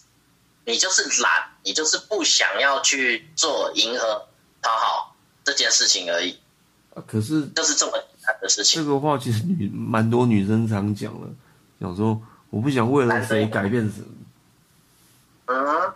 [0.66, 1.30] 你就是懒，
[1.62, 4.26] 你就是不想要去做迎合
[4.60, 6.36] 讨好这件事情而已，
[6.94, 8.82] 啊可是就是这么简单的事情。
[8.82, 8.92] 这情。
[8.92, 11.28] 个话其实女蛮多女生常讲的，
[11.80, 14.06] 讲说我不想为了谁改变什么。
[15.46, 15.92] 嗯，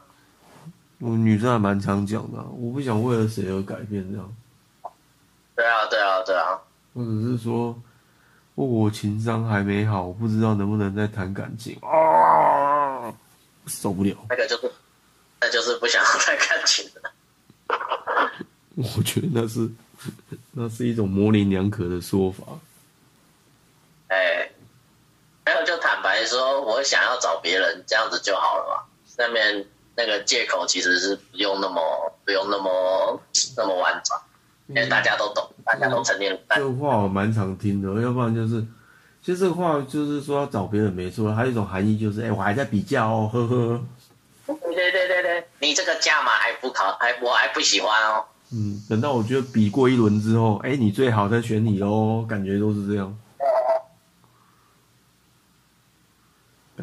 [1.01, 4.33] 我女生还蛮常讲的啊、我不想为了谁而改变这样，
[5.57, 6.57] 对啊，对啊，对啊，
[6.95, 7.77] 或者是说，
[8.55, 11.77] 哦我情商还没好，我不知道能不能再谈感情。
[11.83, 11.89] 啊，
[13.67, 14.17] 受不了。
[14.29, 14.71] 那个就是，
[15.41, 17.13] 那就是不想要再看情了。
[18.77, 19.69] 我觉得那是
[20.53, 22.45] 那是一种模棱两可的说法。
[24.09, 24.51] 哎，
[25.45, 28.83] 还有就坦白说，我想要找别人，这样子就好了嘛。
[29.07, 31.81] 上面那个借口其实是不用那么
[32.25, 33.21] 不用那么
[33.57, 34.19] 那么婉转，
[34.69, 36.41] 因为大家都懂，大家都成年人。
[36.49, 38.65] 这个话我蛮常听的，要不然就是，
[39.23, 43.85] 其实这个话就是说要找别人没错，还有一种含义就是，哎、我还在比较哦，呵呵。
[44.47, 48.25] 对对对对对，你这个价码还不考，还我还不喜欢哦。
[48.53, 53.17] 嗯，等到我觉得比过一轮之后，哎、你最好再选你喽，感觉都是这样。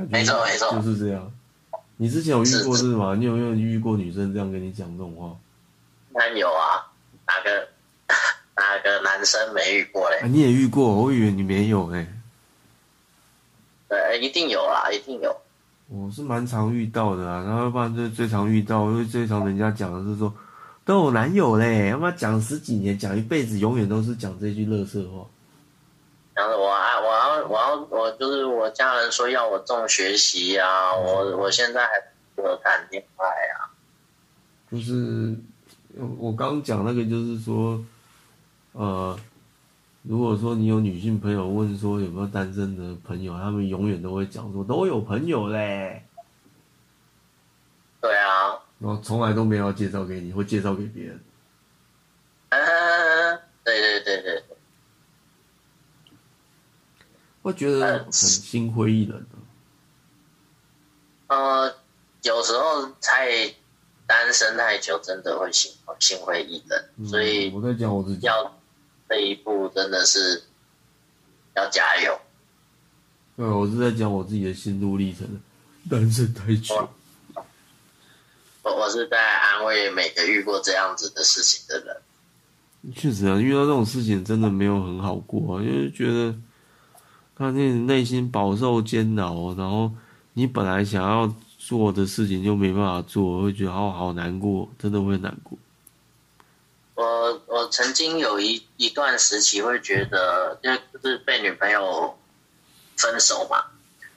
[0.09, 1.31] 没错没错就是这样。
[1.97, 3.15] 你之前有遇过是吗？
[3.15, 5.35] 你有没有遇过女生这样跟你讲这种话？
[6.11, 6.85] 那有啊，
[7.25, 7.67] 哪个
[8.55, 10.27] 哪个男生没遇过嘞啊，？
[10.29, 12.07] 你也遇过，我以为你没有哎、
[13.87, 15.35] 对，一定有啦，一定有。
[15.89, 20.33] 我是蛮常遇到的啊，然后要不然最最常遇到，因为最常人家讲的是说
[20.83, 25.25] 都有男友嘞，他妈讲十几年，讲一辈子，永远都是讲这句乐色话。
[26.33, 31.89] 然后我还我要我要我就是我家人说要我重学习啊，我我现在还
[32.35, 33.71] 不适合谈恋爱啊。
[34.69, 35.33] 就是
[36.19, 37.81] 我刚刚讲那个，就是说，
[38.73, 39.17] 呃，
[40.07, 46.05] 如果说你有女性朋友问说有没有单身的朋友，他们永远都会讲说都有朋友嘞，
[47.99, 51.19] 对啊，然后从来都没有介绍给你，会介绍给别人。
[52.49, 54.43] 嗯，对对对对，
[57.41, 59.19] 会觉得很心灰意冷
[61.27, 61.35] 啊。
[61.35, 61.75] 呃，
[62.23, 63.53] 有时候太
[64.05, 68.57] 单身太久，真的会心心灰意冷，嗯所以我在讲我自己，要
[69.09, 70.43] 这一步真的是
[71.55, 72.19] 要加油。
[73.35, 75.27] 对，我是在讲我自己的心路历程。
[75.89, 76.89] 单身太久，
[78.61, 81.95] 我我是在安慰每个遇过这样子的事情的人。
[82.93, 86.35] 确实啊，遇到这种事情真的没有很好过、啊，因为觉得
[87.37, 89.89] 他那内心饱受煎熬，然后
[90.33, 95.57] 你本来想要做的事情就没办法做，会觉得好好难过，真的会难过。
[96.97, 102.17] 我我曾经有一一段时期会觉得，就是被女朋友
[102.97, 103.65] 分手嘛，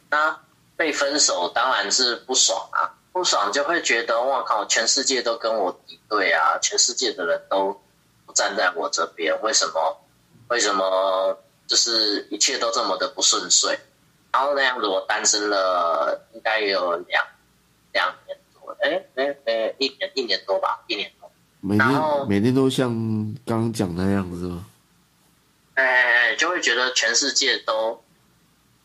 [0.09, 0.41] 那
[0.79, 7.79] 被分手当然是不爽啊，不爽就会觉得哇靠，全世界都跟我敌对啊，全世界的人都
[8.25, 10.01] 不站在我这边，为什么？
[10.49, 13.79] 为什么就是一切都这么的不顺遂？
[14.33, 17.23] 然后那样子，我单身了应该也有两
[17.93, 21.13] 两年多，哎哎哎，一年一年多吧，一年。
[21.71, 22.89] 每然后天每天都像
[23.47, 24.67] 刚刚讲那样子吗？
[25.75, 28.03] 哎，就会觉得全世界都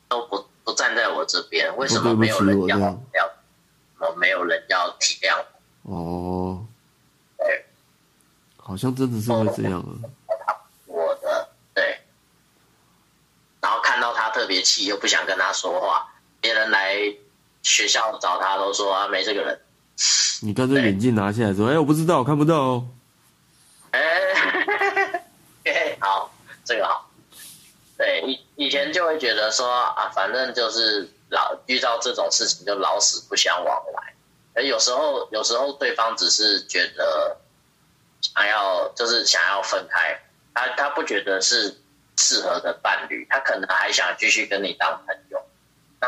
[0.07, 3.17] 都不不站在我这边，为什么没有人要都对不起
[3.97, 4.15] 我？
[4.17, 5.43] 没有人要体谅
[5.81, 5.95] 我？
[5.95, 6.65] 哦，
[7.39, 7.65] 对
[8.57, 9.89] 好像真的是会这样啊。
[10.85, 11.99] 我的对，
[13.61, 16.07] 然后看到他特别气，又不想跟他说话，
[16.39, 16.95] 别人来
[17.63, 19.59] 学校找他都说啊没这个人，
[20.41, 22.87] 你干脆眼镜拿下来说，哎、我不知道，我看不到哦。
[23.91, 24.01] 哎，
[25.63, 26.31] 嘿好，
[26.63, 27.09] 这个好。
[27.97, 34.13] 对，以以前就会觉得说啊，反正就是老遇到这种事情就老死不相往来。
[34.53, 37.37] 而有时候，有时候对方只是觉得
[38.21, 40.19] 想要，就是想要分开，
[40.53, 41.77] 他他不觉得是
[42.17, 45.41] 适合的伴侣，他可能还想继续跟你当朋友。
[46.01, 46.07] 那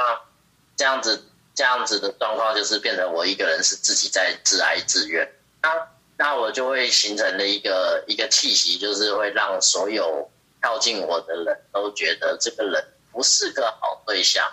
[0.76, 1.26] 这样子
[1.58, 5.28] 这样子的状况，就是变成我一个人是自己在自哀自怨。
[5.64, 10.30] 那那我就会形成了一个一个气息，就是会让所有
[10.62, 14.47] 靠近我的人都觉得这个人不是个好对象。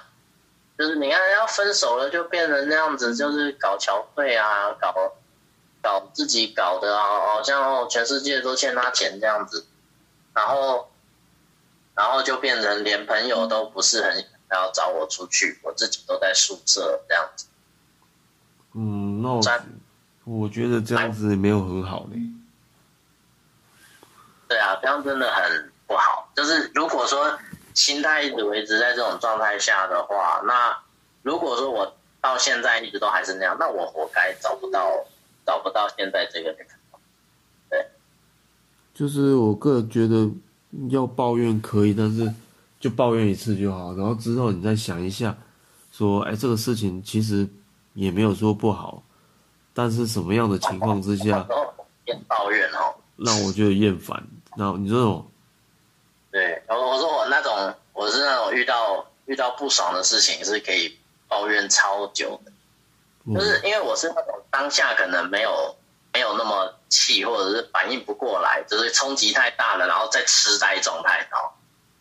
[0.79, 5.13] 就是你看，要分手了就变成那样子，就是搞憔悴啊，搞
[5.83, 9.67] 搞自己搞的啊，好像全世界都欠他钱这样子，
[10.33, 10.91] 然后
[11.95, 17.47] 然后就变成连朋友都不是很想要找我出去，我自己都在宿舍这样子。
[18.73, 19.43] 嗯，那我
[20.25, 22.19] 我觉得这样子没有很好嘞。
[24.49, 26.31] 对啊，这样真的很不好。
[26.35, 27.39] 就是如果说
[27.73, 30.77] 心态一直维持在这种状态下的话，那
[31.23, 35.05] 如果说我到现在一直都还是那样，那我活该找不到
[35.47, 36.55] 找不到现在这个
[37.71, 37.87] 对。
[38.95, 40.31] 就是我个人觉得
[40.91, 42.33] 要抱怨可以，但是
[42.85, 45.35] 就抱怨一次就好，然后之后你再想一下，
[45.91, 47.49] 说，哎，这个事情其实
[47.95, 49.03] 也没有说不好，
[49.73, 51.75] 但是什么样的情况之下然后
[52.05, 54.23] 边抱怨哦，让我觉得厌烦？
[54.59, 55.27] 然后你这种，
[56.31, 60.95] 对，我我说我那种我是那种遇到遇到不爽的事情是可以
[61.27, 62.53] 抱怨超久的，
[63.25, 63.35] 嗯。
[63.35, 65.75] 就是因为我是那种当下可能没有
[66.13, 71.49] 没有那么气，或者是反应不过来，就是冲击太大了，然后再痴呆状态，然后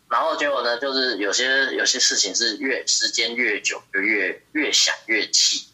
[0.08, 5.66] 然后结果呢，就是有些有些事情是越时间越久就越越想越气，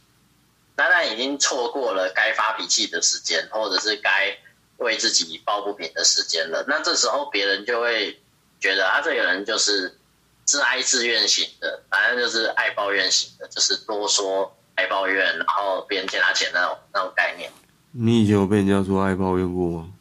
[0.77, 4.39] 当然已经错过了该发脾气的时间，或者是该
[4.79, 6.65] 为自己抱不平的时间了。
[6.67, 8.19] 那这时候别人就会
[8.61, 9.99] 觉得啊，这个人就是
[10.45, 17.51] 自哀自怨型的，反正就是爱抱怨型的，就是多说爱抱怨，然后别人欠他钱那种那种概念。
[17.93, 19.93] 你以前有被人家说爱抱怨过吗？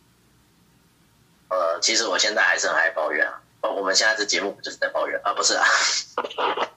[1.49, 3.41] 呃，其实我现在还是很爱抱怨啊。
[3.62, 5.34] 哦，我们现在这节目不就是在抱怨啊？
[5.34, 5.66] 不是啊。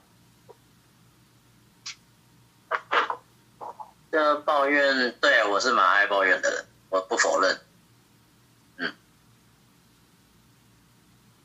[4.11, 7.59] 这抱怨，对我是蛮爱抱怨的人，我不否认。
[8.77, 8.93] 嗯。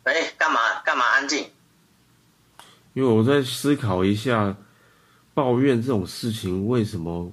[0.05, 1.51] 哎，干嘛干嘛安静？
[2.95, 4.57] 因为我在思考一下，
[5.33, 7.33] 抱怨这种事情为什么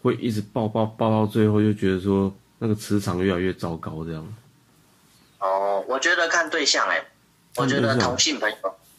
[0.00, 4.34] 会一直抱抱抱到最后，就觉得说那个磁场越来越糟糕这样。
[5.40, 7.04] 哦，我觉得看对象哎、
[7.56, 8.56] 我觉得同性朋友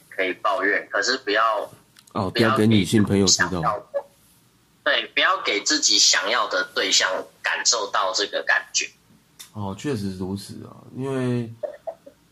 [0.10, 1.70] 可以抱怨，可是不要
[2.14, 3.88] 哦，不要给女性朋友知道。
[4.84, 7.10] 对，不要给自己想要的对象
[7.42, 8.90] 感受到这个感觉。
[9.54, 11.52] 哦，确实如此啊，因为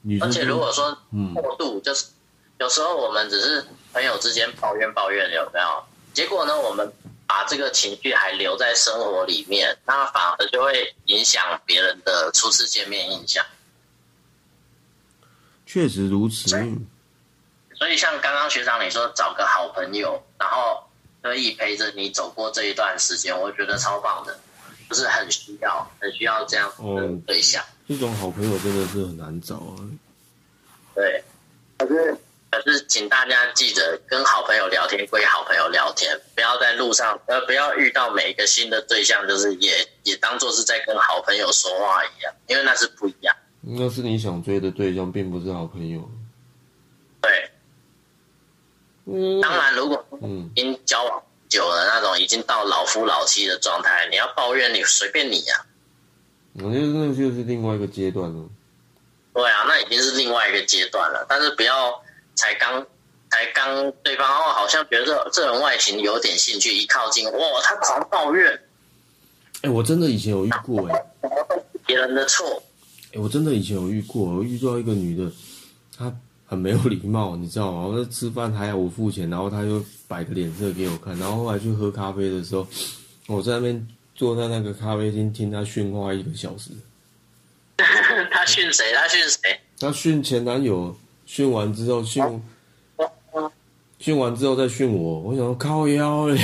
[0.02, 2.06] 女而且如果说嗯过度，就是
[2.60, 5.84] 有时候我们只是朋友之间抱怨抱怨，有没有？
[6.14, 6.90] 结果呢，我们
[7.28, 13.46] 把这个情绪还留在生活里面，那反而就会影响别人的初次见面印象。
[15.66, 16.88] 确实如此，嗯
[17.78, 20.82] 所以像刚刚学长你说找个好朋友，然后
[21.22, 24.40] 可以陪着你走过这一段时间，我觉得超棒的，
[24.90, 27.62] 就是很需要，很需要这样子的哦对象。
[27.88, 29.76] 这种好朋友真的是很难找啊。
[30.96, 31.22] 对，
[31.78, 32.18] 可是
[32.50, 43.36] 可是，请大家记得跟好朋友聊天归好朋友聊天，不要在路上呃不要遇到每一个新的对象，就是也也当做是在跟好朋友说话一样，因为那是不一样。
[43.68, 46.08] 那是你想追的对象，并不是好朋友。
[47.20, 47.50] 对，
[49.06, 55.66] 嗯当然如果嗯，已经交往久了那种已经到老夫老妻的状态，你要抱怨你随便你啊。
[56.54, 58.48] 我觉得那就是另外一个阶段了。
[59.34, 61.26] 对啊，那已经是另外一个阶段了。
[61.28, 62.00] 但是不要
[62.36, 62.86] 才刚
[63.32, 68.62] 才刚对方哦，好像觉得这这人外形有点兴趣，一靠近哇，他狂抱怨
[69.64, 71.06] 哎、我真的以前有遇过哎、
[71.88, 72.62] 别人的错。
[73.16, 75.32] 哎、我真的以前有遇过，我遇到一个女的，
[75.98, 76.14] 她
[76.46, 77.88] 很没有礼貌，你知道吗？
[77.88, 82.68] 我在吃饭还要我付钱，然后她就摆个脸色给我看，然后后来去喝咖啡的时候，
[83.28, 86.72] 我在那边坐在那个咖啡厅听她训话一个小时。
[87.78, 88.92] 她训谁？
[88.94, 89.60] 她训谁？
[89.80, 90.94] 她训前男友，
[91.26, 92.22] 训完之后训
[93.98, 96.38] 训完之后再训我，我想说靠腰嘞，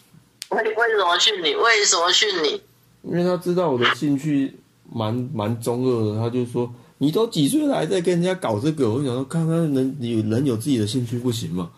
[0.48, 1.54] 为为什么训你？
[1.54, 2.62] 为什么训你？
[3.02, 4.54] 因为她知道我的兴趣
[4.94, 11.70] 蛮蛮中二的，他就说你都几岁了还在跟人家搞这个，我想说看看人有人有自己的兴趣不行吗？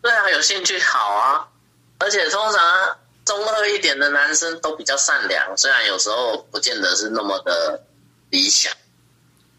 [0.00, 1.48] 对啊，有兴趣好啊。
[1.98, 7.80] 而且通常中二一点的男生都比较善良，虽然有时候不见得是那么的
[8.30, 8.72] 理想，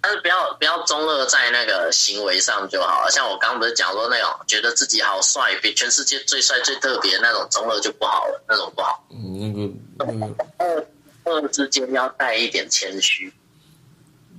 [0.01, 3.09] 但是不要不要中二在那个行为上就好了。
[3.09, 9.03] 像我刚刚不是讲说那种觉得自己好帅，比全世界最帅最特别那种中二就不好了，那种不好。
[9.09, 10.85] 嗯，那个那个
[11.25, 13.33] 二二之间要带一点谦虚。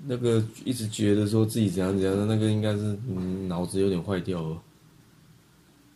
[0.08, 2.78] 那个一直觉得说自己怎样怎样的，那个应该是
[3.08, 4.62] 嗯脑子有点坏掉了。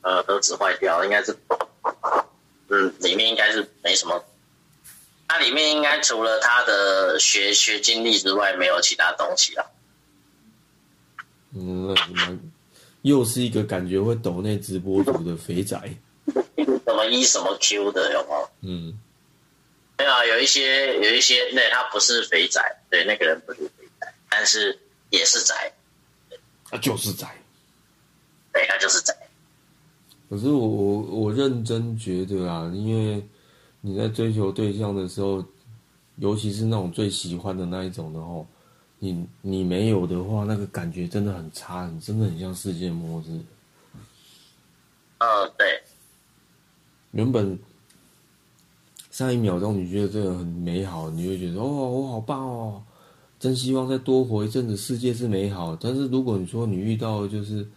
[0.02, 1.36] 呃，都子坏掉，应该是，
[2.68, 4.24] 嗯，里面应该是没什么，
[5.28, 9.70] 它里面应该除了他的学学经历之外，没有其他东西了。
[11.52, 11.94] 嗯，
[13.02, 15.78] 又是一个感觉会抖内直播主的肥仔。
[16.56, 18.48] 什么一什么 Q 的有吗？
[18.62, 18.98] 嗯，
[20.00, 24.78] 没有啊，有一些有一些，那他不是肥仔，对那个人不是肥仔，但是
[25.10, 25.70] 也是宅，
[26.64, 27.28] 他，就是宅。
[28.50, 29.14] 对，他就是宅。
[30.30, 33.22] 可是我我我认真觉得啊，因为
[33.82, 35.44] 你在追求对象的时候，
[36.16, 38.42] 尤其是那种最喜欢的那一种的话，
[39.00, 43.38] 你你没有的话，那个感觉真的很差，你真的很像世界末日。
[45.18, 45.82] 呃，对，
[47.10, 47.58] 原本
[49.20, 52.82] 上一秒钟你觉得这个很美好，你会觉得哦，我好棒哦，
[53.38, 55.76] 真希望再多活一阵子，世界是美好。
[55.78, 57.68] 但是如果你说你遇到就是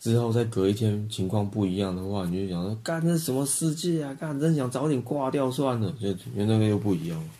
[0.00, 4.12] 之后再隔一天情况不一样的话，你就想说，干这什么世界啊？
[4.14, 7.30] 干真想早点挂掉算了，就原那个又不一样了。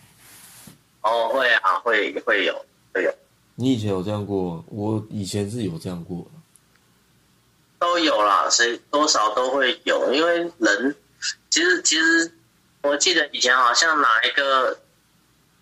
[1.03, 2.55] 哦，会啊，会会有
[2.95, 3.13] 会有，
[3.57, 4.65] 你以前有这样过？
[4.69, 6.31] 我以前是有这样过的。
[7.81, 10.95] 都有啦，谁多少都会有，因为人
[11.51, 12.33] 其实其实
[12.83, 14.79] 我记得以前好像哪一个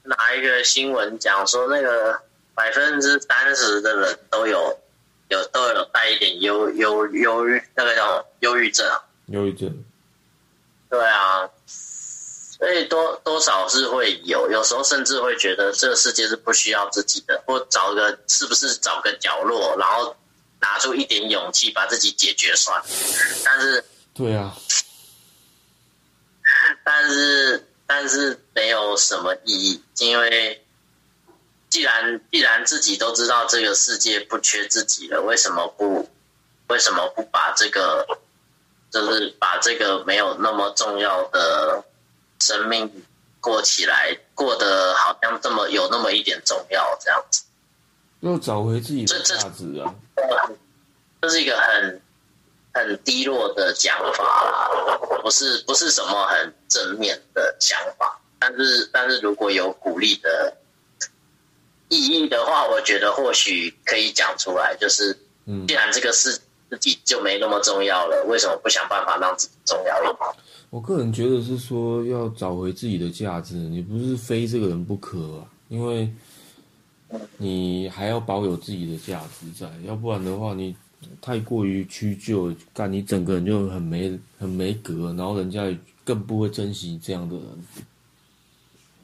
[0.03, 2.21] 哪一个新闻讲说，那个
[2.55, 4.79] 百分之三十的人都有
[5.29, 9.85] 有都有带一点忧忧忧郁那个叫忧郁症啊，忧郁症。
[10.89, 20.16] 对啊，所以多多少是会有，有时候甚至会觉得这个世界是不需要自己的，或找个是不是找个角落，然后。
[20.62, 22.85] 拿出一点勇气把自己解决算了，
[23.43, 24.55] 但是对啊，
[27.01, 30.62] 但是但是没有什么意义，因为
[31.70, 36.07] 既然既然自己都知道这个世界不缺自己了，为什么不
[36.68, 38.07] 为什么不把这个
[38.90, 41.82] 就是把这个没有那么重要的
[42.38, 43.03] 生命
[43.40, 47.44] 过起来，过得好像这么有那么一点重要这样子。
[48.20, 49.94] 又找回自己的价值啊！
[51.22, 52.03] 这是一个很
[52.73, 54.68] 很低落的讲法啦，
[55.23, 58.21] 不是不是什么很正面的想法。
[58.39, 60.57] 但是但是如果有鼓励的
[61.89, 64.77] 意义的话，我觉得或许可以讲出来。
[64.81, 65.16] 就是，
[65.66, 66.39] 既然这个事
[66.71, 70.16] 自己就没那么重要了，为什么不想办法让自己重要一点？
[70.71, 76.11] 我个人觉得是说要找回自己的价值，你不是非这个人不可啊，因为。
[77.39, 80.77] 你还要保有自己的价值在，要不然的话，你
[81.20, 87.66] 太过于屈就，干你整个人就很没很没格，然后人家也更不会珍惜这样的人。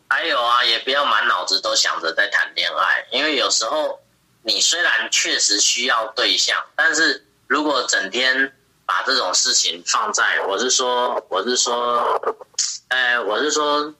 [0.09, 3.99] 还有啊，也不要满脑子都想着在谈恋爱，因为有时候
[4.43, 8.53] 你虽然确实需要对象，但是如果整天
[8.85, 12.21] 把这种事情放在，我是说，我是说，
[12.89, 13.95] 呃，我是说。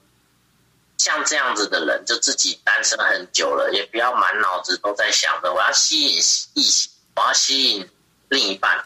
[0.99, 6.17] 像这样子的人，就自己单身很久了，也不要满脑子都在想着我要吸引
[6.55, 7.89] 异性，我要吸引
[8.29, 8.85] 另一半，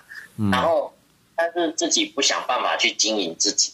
[0.52, 0.98] 然后
[1.36, 3.74] 但是自己不想办法去经营自己，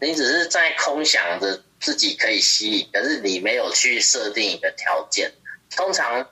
[0.00, 5.32] 你只是在空想着自己可以吸引，可是你没有去设定一个条件。
[5.70, 6.28] 通常，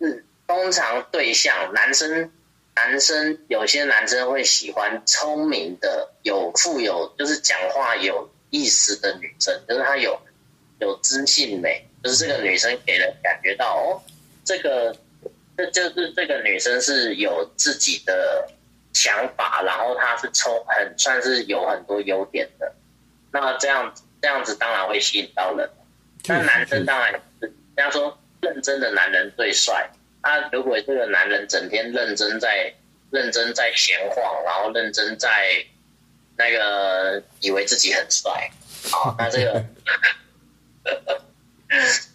[0.00, 2.32] 是通常对象男生，
[2.74, 10.20] 男生有些男生会喜欢聪明的、有富有，就是讲话有意思的女生，就是他有。
[10.78, 13.96] 有知性美，就是这个女生给人感觉到哦，
[14.44, 14.94] 这个
[15.56, 18.48] 这就是这个女生是有自己的
[18.92, 22.72] 想法，然后她是充很算是有很多优点的。
[23.32, 25.68] 那这样这样子当然会吸引到人，
[26.26, 29.90] 那男生当然是人家说认真的男人最帅。
[30.22, 32.74] 他如果这个男人整天认真在
[33.10, 35.64] 认真在闲晃，然后认真在
[36.36, 38.50] 那个以为自己很帅，
[38.90, 39.64] 好，那这个。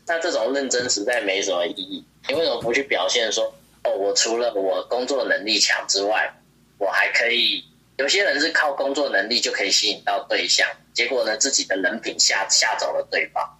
[0.08, 2.06] 那这种认真实在没什么意义。
[2.28, 3.54] 你为什么不去表现说，
[3.84, 6.34] 哦，我除了我工作能力强之外，
[6.78, 7.66] 我还可以。
[7.98, 13.60] 有些人是靠工作能力就可以吸引到对象，结果呢，自己的人品吓吓走了对方。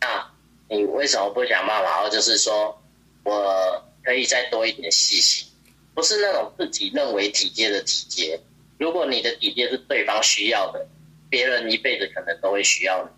[0.00, 0.30] 那
[0.68, 1.90] 你为什么不想办法？
[1.90, 2.80] 然后就是说，
[3.24, 5.46] 我可以再多一点细心，
[5.94, 8.40] 不是那种自己认为体贴的体贴。
[8.78, 10.86] 如果你的体贴是对方需要的，
[11.28, 13.10] 别人一辈子可能都会需要你。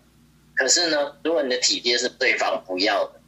[0.55, 3.21] 可是呢，如果你的体贴是对方不要的，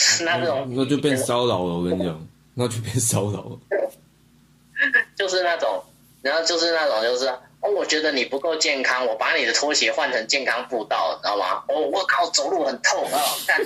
[0.24, 1.74] 那这种那就变骚扰了。
[1.78, 3.58] 我跟你讲， 那就变骚扰了。
[5.16, 5.82] 就是那种，
[6.22, 7.26] 然后就是那种，就是
[7.60, 11.62] 哦，我觉得你不够健康，我把你的拖鞋换成健康步道，知道吗？
[11.68, 13.20] 哦，我靠，走路很痛啊！
[13.46, 13.60] 看，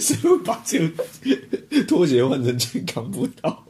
[0.00, 1.04] 谁会把这个
[1.86, 3.62] 拖鞋换成健康步道？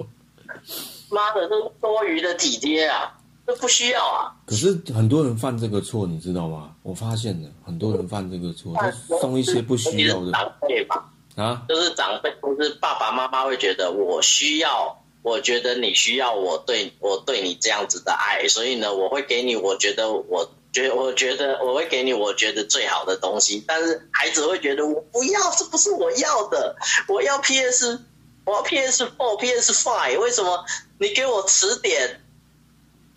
[1.11, 3.13] 妈的，这是多余的体贴啊！
[3.45, 4.35] 这不需要啊！
[4.45, 6.73] 可是很多人犯这个错，你知道吗？
[6.83, 8.91] 我发现了很多人犯这个错，他
[9.21, 10.31] 送一些不需要的。
[10.31, 26.75] 长辈吧，啊，就是长辈，就是爸爸妈妈会觉得我需要，我觉得你需要我对我对你这样子的爱，所以呢，我会给你我觉得我觉我觉得我会给你我觉得最好的东西，但是孩子会觉得我不要，这不是我要的，
[27.09, 28.01] 我要 PS，
[28.45, 30.65] 我要 PS Four、PS Five，为什么
[30.99, 32.21] 你给我词典？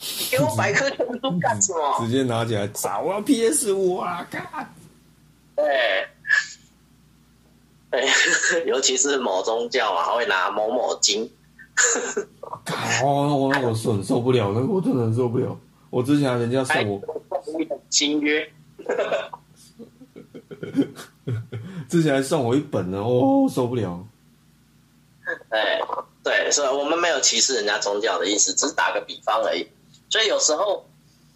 [0.01, 1.97] 你给我百科全书干什么？
[1.99, 3.01] 直接拿起来砸！
[3.01, 4.73] 我要！PS 五啊，看。
[5.57, 6.07] 对，
[7.91, 8.07] 对，
[8.67, 11.29] 尤其是某宗教啊，会拿某某经。
[13.03, 15.57] 哦，我我是很受不了，那个我真的很受不了。
[15.89, 17.01] 我之前人家送我
[17.89, 18.47] 新约，
[21.89, 24.05] 之前还送我一本呢，哦，受不了。
[25.49, 25.79] 哎，
[26.23, 29.67] 对，所以我们没有歧视人家宗教的意思，只是打个比方而已。
[30.09, 30.85] 所以有时候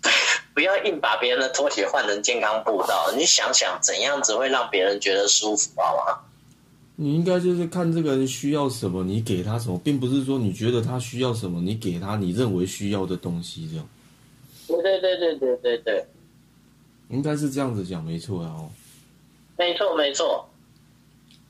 [0.53, 6.19] 不要硬把别人的拖鞋换成健康步道，你想想怎样子会让别人觉得舒服，好吗？
[6.95, 13.87] 你应该就是看这个人需要什么，你给他什么，并不是说你觉得他需要什么，你给他你认为需要的东西，这样。
[14.67, 16.05] 对对对对对对对，
[17.09, 18.53] 应该是这样子讲，没错啊。
[18.57, 18.69] 哦，
[19.57, 20.47] 没错没错。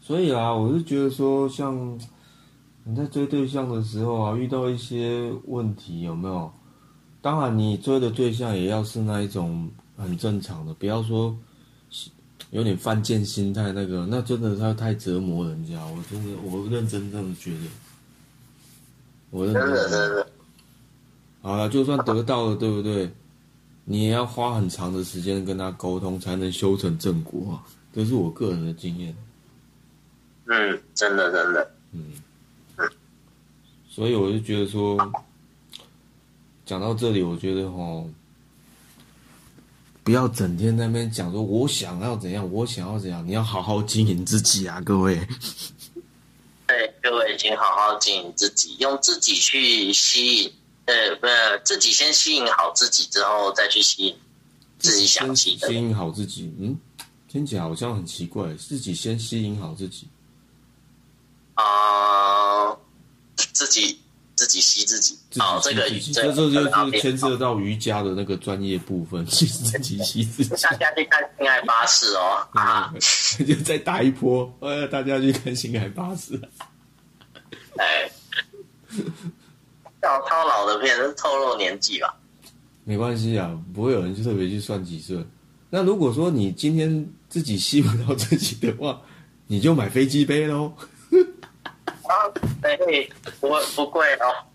[0.02, 2.00] 所以啊，我是觉得说，像
[2.84, 6.52] 你在追对象的时候啊，遇到一些问题，有没有？
[7.22, 11.34] 当然，你追的对象也要是那一种很正常的，不要说
[12.52, 15.84] 有点犯贱心态那个，那真的他太折磨人家。
[15.86, 17.66] 我真的，我认真这么觉得。
[19.32, 20.26] 我认真。
[21.42, 23.12] 好了，就算得到了，对不对？
[23.86, 27.60] 你也要花很长的时间跟他沟通，才能修成正果。
[27.94, 29.16] 这是我个人的经验。
[30.46, 31.72] 嗯，真的，真的。
[31.92, 32.12] 嗯。
[33.88, 34.98] 所以我就觉得说。
[36.66, 38.10] 讲到这里，我觉得哦，
[40.04, 45.16] 不要整天在那边讲说我想要怎样，我想要怎样，你要好好经营自己啊，各位。
[46.68, 50.54] 对，各位，请好好经营自己，用自己去吸引，
[50.86, 51.28] 呃，不，
[51.64, 54.16] 自己先吸引好自己，之后再去吸引
[54.78, 55.68] 自己想吸的。
[55.68, 56.78] 吸引好自己，嗯，
[57.30, 60.08] 听起来好像很奇怪，自己先吸引好自己。
[61.54, 62.76] 啊，
[63.36, 64.00] 自己。
[64.44, 69.46] 自己吸自己，好，这个这这就是牵涉到瑜伽的那个专业部分， 自
[69.80, 70.50] 己吸自己。
[70.62, 72.94] 大家去看《性爱巴士》哦， 啊，
[73.48, 76.38] 就再打一波，呃，大家去看《性爱巴士》。
[77.80, 78.12] 哎，
[80.02, 82.14] 超超老的片，是透露年纪吧？
[82.84, 85.26] 没关系啊，不会有人去特别去算几岁。
[85.70, 89.02] 那如果说你今天自己吸不到自己的话，
[89.48, 90.74] 你就买飞机杯喽。
[92.14, 92.30] 啊，
[92.62, 93.10] 对，
[93.40, 94.46] 不不贵哦。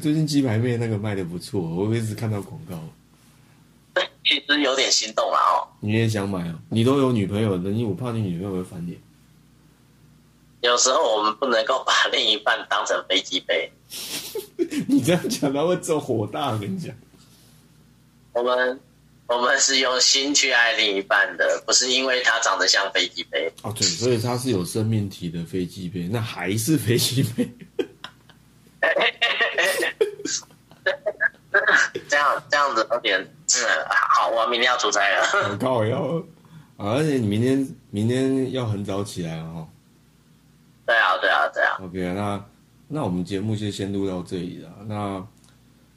[0.00, 2.78] 最近鸡排妹那个卖的不错，我一直看到广告。
[4.24, 5.68] 其实有点心动了哦。
[5.80, 6.54] 你也想买哦？
[6.68, 8.98] 你都有女朋友了，你我怕你女朋友会翻脸。
[10.60, 13.70] 有时候我们不能够把另一半当成飞机杯。
[14.88, 16.94] 你这样讲他会做火大，我跟你讲。
[18.32, 18.80] 我们。
[19.30, 23.48] 我们是用心去爱另一半的，不是因为他长得像飞机杯。
[23.62, 27.48] 哦，对，所以他是有生命体的飞机杯，那还是飞机杯。
[32.08, 33.28] 这样这样子有点，嗯，
[33.88, 35.22] 好，我明天要出差了。
[35.24, 36.20] 很高要，
[36.76, 39.68] 而且你明天明天要很早起来哦。
[40.84, 41.78] 对啊，对啊，对啊。
[41.80, 42.44] OK，那
[42.88, 44.68] 那我们节目就先录到这里了。
[44.88, 45.24] 那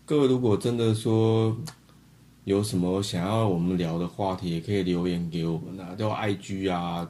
[0.06, 1.58] 各位如果真的说。
[2.46, 7.10] 有什么想要我们聊的话题，也可以留言给我们啊，就 I G 啊，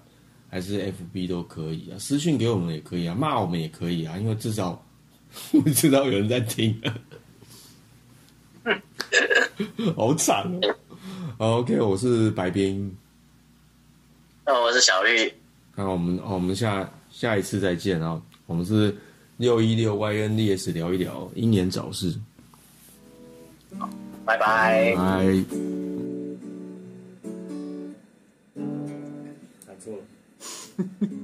[0.49, 4.83] 还是 F B 都可以啊，私信给我们也可以啊，骂我们也可以啊，因为至少
[5.51, 6.79] 我知道有人在听。
[9.95, 10.49] 好惨
[11.37, 12.95] 哦！OK，我是白冰。
[14.45, 15.33] 那我是小绿。
[15.75, 18.21] 那我们我们下下一次再见啊！
[18.45, 18.95] 我们是
[19.37, 22.13] 六一六 Y N D S 聊一聊英年早逝。
[24.25, 24.95] 拜拜。
[24.95, 25.45] 拜。
[29.65, 31.17] 打错了。